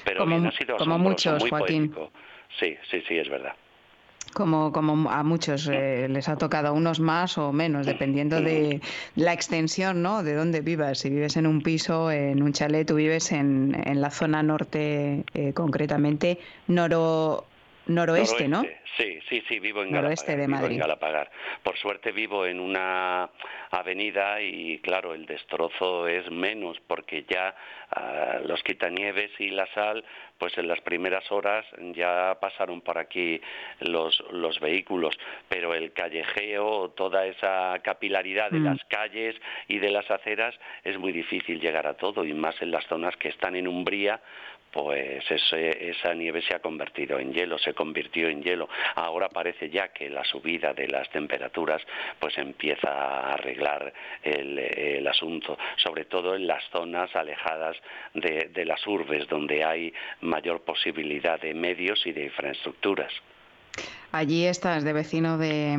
[0.04, 1.94] Pero como, ha sido como muchos, muy Joaquín.
[2.60, 3.56] Sí, sí, sí, es verdad
[4.34, 8.82] como, como a muchos eh, les ha tocado, unos más o menos, dependiendo de
[9.16, 10.24] la extensión, ¿no?
[10.24, 11.00] De dónde vivas.
[11.00, 15.26] Si vives en un piso, en un chalet, tú vives en, en la zona norte,
[15.34, 17.46] eh, concretamente noro,
[17.88, 18.64] noroeste, ¿no?
[18.98, 20.80] Sí, sí, sí, vivo en Noroeste de Madrid.
[20.80, 21.32] Galapagar.
[21.64, 23.30] Por suerte vivo en una
[23.72, 27.56] avenida y claro, el destrozo es menos porque ya
[27.92, 30.04] ah, los quitanieves y la sal,
[30.38, 31.66] pues en las primeras horas
[31.96, 33.40] ya pasaron por aquí
[33.80, 35.18] los, los vehículos,
[35.48, 38.66] pero el callejeo, toda esa capilaridad de mm.
[38.66, 39.36] las calles
[39.68, 40.54] y de las aceras
[40.84, 44.20] es muy difícil llegar a todo y más en las zonas que están en umbría
[44.72, 48.70] pues esa nieve se ha convertido en hielo, se convirtió en hielo.
[48.96, 51.82] Ahora parece ya que la subida de las temperaturas
[52.20, 53.94] pues empieza a arreglar
[54.24, 57.76] el, asunto, sobre todo en las zonas alejadas
[58.14, 63.12] de, de las urbes, donde hay mayor posibilidad de medios y de infraestructuras.
[64.14, 65.78] Allí estás de vecino de,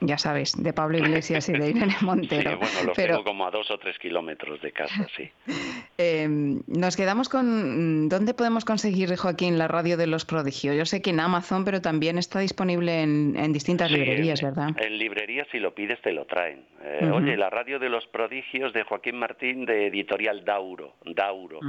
[0.00, 2.50] ya sabes, de Pablo Iglesias y de Irene Montero.
[2.50, 5.30] Sí, bueno, los tengo como a dos o tres kilómetros de casa, sí.
[6.00, 10.76] Em, nos quedamos con, mm, ¿dónde podemos conseguir, Joaquín, la radio de los prodigios?
[10.76, 14.70] Yo sé que en Amazon, pero también está disponible en, distintas librerías, ¿verdad?
[14.78, 16.64] En librerías, si lo pides, te lo traen.
[16.82, 21.60] Eh, oye, la radio de los prodigios de Joaquín Martín, de editorial Dauro, Dauro,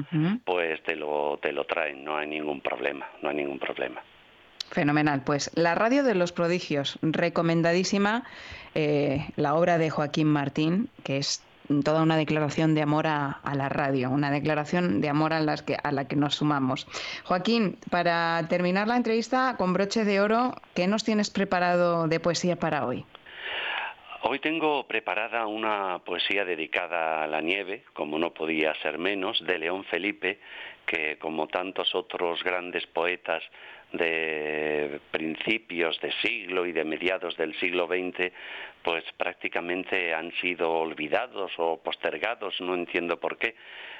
[0.45, 4.03] pues te lo, te lo traen, no hay ningún problema, no hay ningún problema.
[4.71, 5.23] Fenomenal.
[5.23, 8.23] Pues La Radio de los Prodigios, recomendadísima
[8.75, 11.43] eh, la obra de Joaquín Martín, que es
[11.83, 15.77] toda una declaración de amor a, la radio, una declaración de amor a, las que,
[15.81, 16.87] a la que nos sumamos.
[17.25, 22.55] Joaquín, para terminar la entrevista con broche de oro, ¿qué nos tienes preparado de poesía
[22.55, 23.05] para hoy?
[24.21, 29.59] Hoy tengo preparada una poesía dedicada a la nieve, como no podía ser menos, de
[29.59, 30.39] León Felipe,
[30.85, 33.43] que como tantos otros grandes poetas
[33.93, 38.31] de principios de siglo y de mediados del siglo XX,
[38.83, 43.55] pues prácticamente han sido olvidados o postergados, no entiendo por qué.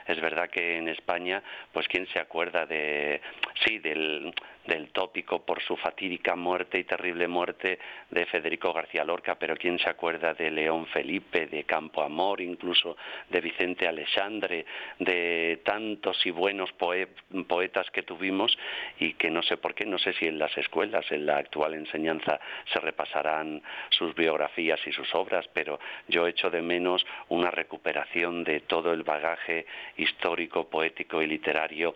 [0.08, 3.22] Es verdad que en España, pues quién se acuerda de,
[3.64, 4.34] sí, del,
[4.70, 9.78] del tópico por su fatídica muerte y terrible muerte de Federico García Lorca, pero quién
[9.80, 12.96] se acuerda de León Felipe, de Campo Amor, incluso
[13.30, 14.66] de Vicente Alexandre,
[15.00, 18.58] de tantos y buenos poetas que tuvimos
[19.00, 21.74] y que no sé por qué, no sé si en las escuelas, en la actual
[21.74, 22.40] enseñanza
[22.72, 28.62] se repasarán sus biografías y sus obras, pero yo echo de menos una recuperación de
[28.62, 29.66] todo el bagaje
[29.98, 31.96] histórico, poético y literario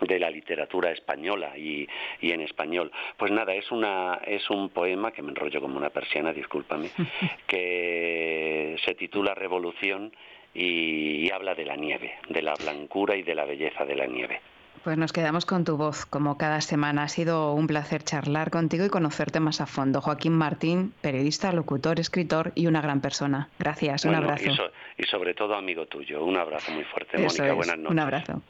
[0.00, 1.86] de la literatura española y,
[2.20, 2.90] en español.
[3.16, 6.90] Pues nada, es, una, es un poema que me enrollo como una persiana, discúlpame,
[7.46, 10.12] que se titula Revolución
[10.54, 14.06] y, y habla de la nieve, de la blancura y de la belleza de la
[14.06, 14.40] nieve.
[14.84, 17.04] Pues nos quedamos con tu voz, como cada semana.
[17.04, 20.00] Ha sido un placer charlar contigo y conocerte más a fondo.
[20.00, 23.48] Joaquín Martín, periodista, locutor, escritor y una gran persona.
[23.60, 24.50] Gracias, un abrazo.
[24.98, 26.24] Y, sobre todo amigo tuyo.
[26.24, 27.52] Un abrazo muy fuerte, Mónica.
[27.52, 27.92] Buenas noches.
[27.92, 28.42] Un abrazo.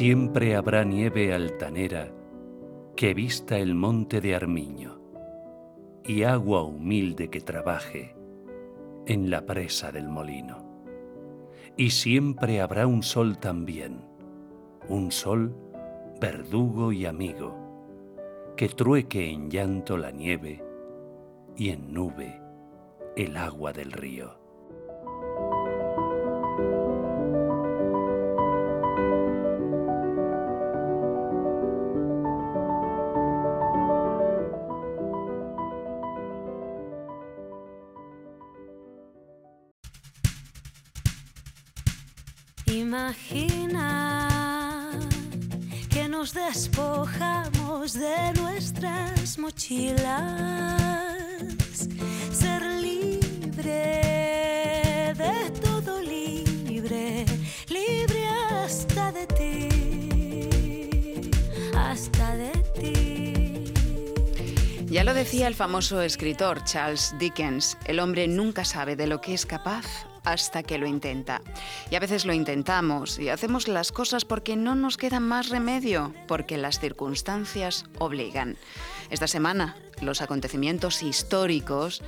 [0.00, 2.10] Siempre habrá nieve altanera
[2.96, 4.98] que vista el monte de Armiño
[6.06, 8.16] y agua humilde que trabaje
[9.04, 10.64] en la presa del molino.
[11.76, 14.00] Y siempre habrá un sol también,
[14.88, 15.54] un sol
[16.18, 17.54] verdugo y amigo,
[18.56, 20.64] que trueque en llanto la nieve
[21.58, 22.40] y en nube
[23.18, 24.39] el agua del río.
[46.52, 50.76] Despojamos de nuestras mochilas,
[52.32, 53.54] ser libre
[55.14, 57.24] de todo libre,
[57.68, 59.68] libre hasta de ti,
[61.76, 63.72] hasta de ti.
[64.86, 69.34] Ya lo decía el famoso escritor Charles Dickens, el hombre nunca sabe de lo que
[69.34, 69.86] es capaz
[70.32, 71.42] hasta que lo intenta.
[71.90, 76.14] Y a veces lo intentamos y hacemos las cosas porque no nos queda más remedio,
[76.26, 78.56] porque las circunstancias obligan.
[79.10, 82.02] Esta semana, los acontecimientos históricos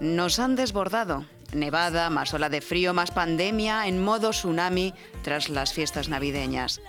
[0.00, 1.24] nos han desbordado.
[1.52, 6.80] Nevada, más ola de frío, más pandemia en modo tsunami tras las fiestas navideñas.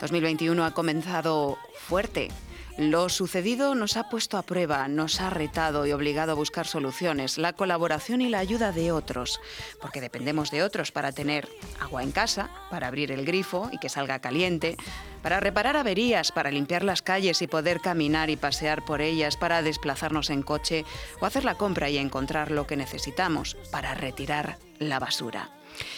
[0.00, 2.30] 2021 ha comenzado fuerte,
[2.78, 7.38] lo sucedido nos ha puesto a prueba, nos ha retado y obligado a buscar soluciones,
[7.38, 9.40] la colaboración y la ayuda de otros,
[9.80, 11.48] porque dependemos de otros para tener
[11.80, 14.76] agua en casa, para abrir el grifo y que salga caliente,
[15.22, 19.62] para reparar averías, para limpiar las calles y poder caminar y pasear por ellas, para
[19.62, 20.84] desplazarnos en coche
[21.20, 25.50] o hacer la compra y encontrar lo que necesitamos, para retirar la basura.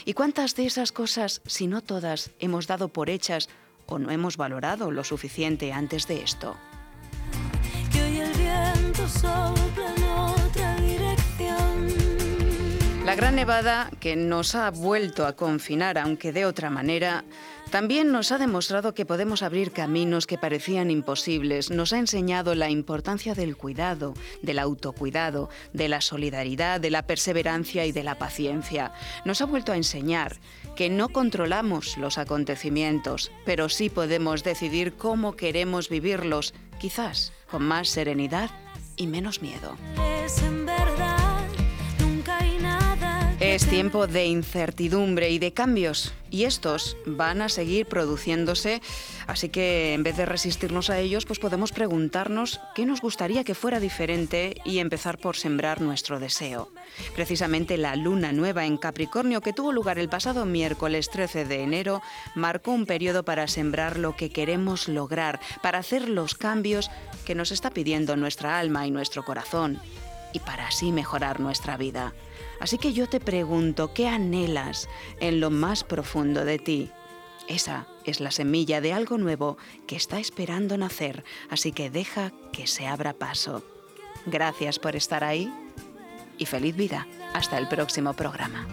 [0.05, 3.49] ¿Y cuántas de esas cosas, si no todas, hemos dado por hechas
[3.89, 6.57] o no hemos valorado lo suficiente antes de esto?
[13.05, 17.24] La gran nevada que nos ha vuelto a confinar, aunque de otra manera,
[17.70, 22.70] también nos ha demostrado que podemos abrir caminos que parecían imposibles, nos ha enseñado la
[22.70, 28.92] importancia del cuidado, del autocuidado, de la solidaridad, de la perseverancia y de la paciencia.
[29.24, 30.36] Nos ha vuelto a enseñar
[30.76, 37.88] que no controlamos los acontecimientos, pero sí podemos decidir cómo queremos vivirlos, quizás con más
[37.88, 38.50] serenidad
[38.96, 39.76] y menos miedo.
[43.49, 48.82] Es tiempo de incertidumbre y de cambios y estos van a seguir produciéndose,
[49.26, 53.55] así que en vez de resistirnos a ellos, pues podemos preguntarnos qué nos gustaría que
[53.55, 56.70] fuera diferente y empezar por sembrar nuestro deseo.
[57.14, 62.03] Precisamente la luna nueva en Capricornio que tuvo lugar el pasado miércoles 13 de enero
[62.34, 66.90] marcó un periodo para sembrar lo que queremos lograr, para hacer los cambios
[67.24, 69.80] que nos está pidiendo nuestra alma y nuestro corazón
[70.34, 72.12] y para así mejorar nuestra vida.
[72.61, 74.88] Así que yo te pregunto, ¿qué anhelas
[75.20, 76.90] en lo más profundo de ti?
[77.48, 79.56] Esa es la semilla de algo nuevo
[79.86, 83.64] que está esperando nacer, así que deja que se abra paso.
[84.26, 85.52] Gracias por estar ahí
[86.36, 87.06] y feliz vida.
[87.32, 88.66] Hasta el próximo programa.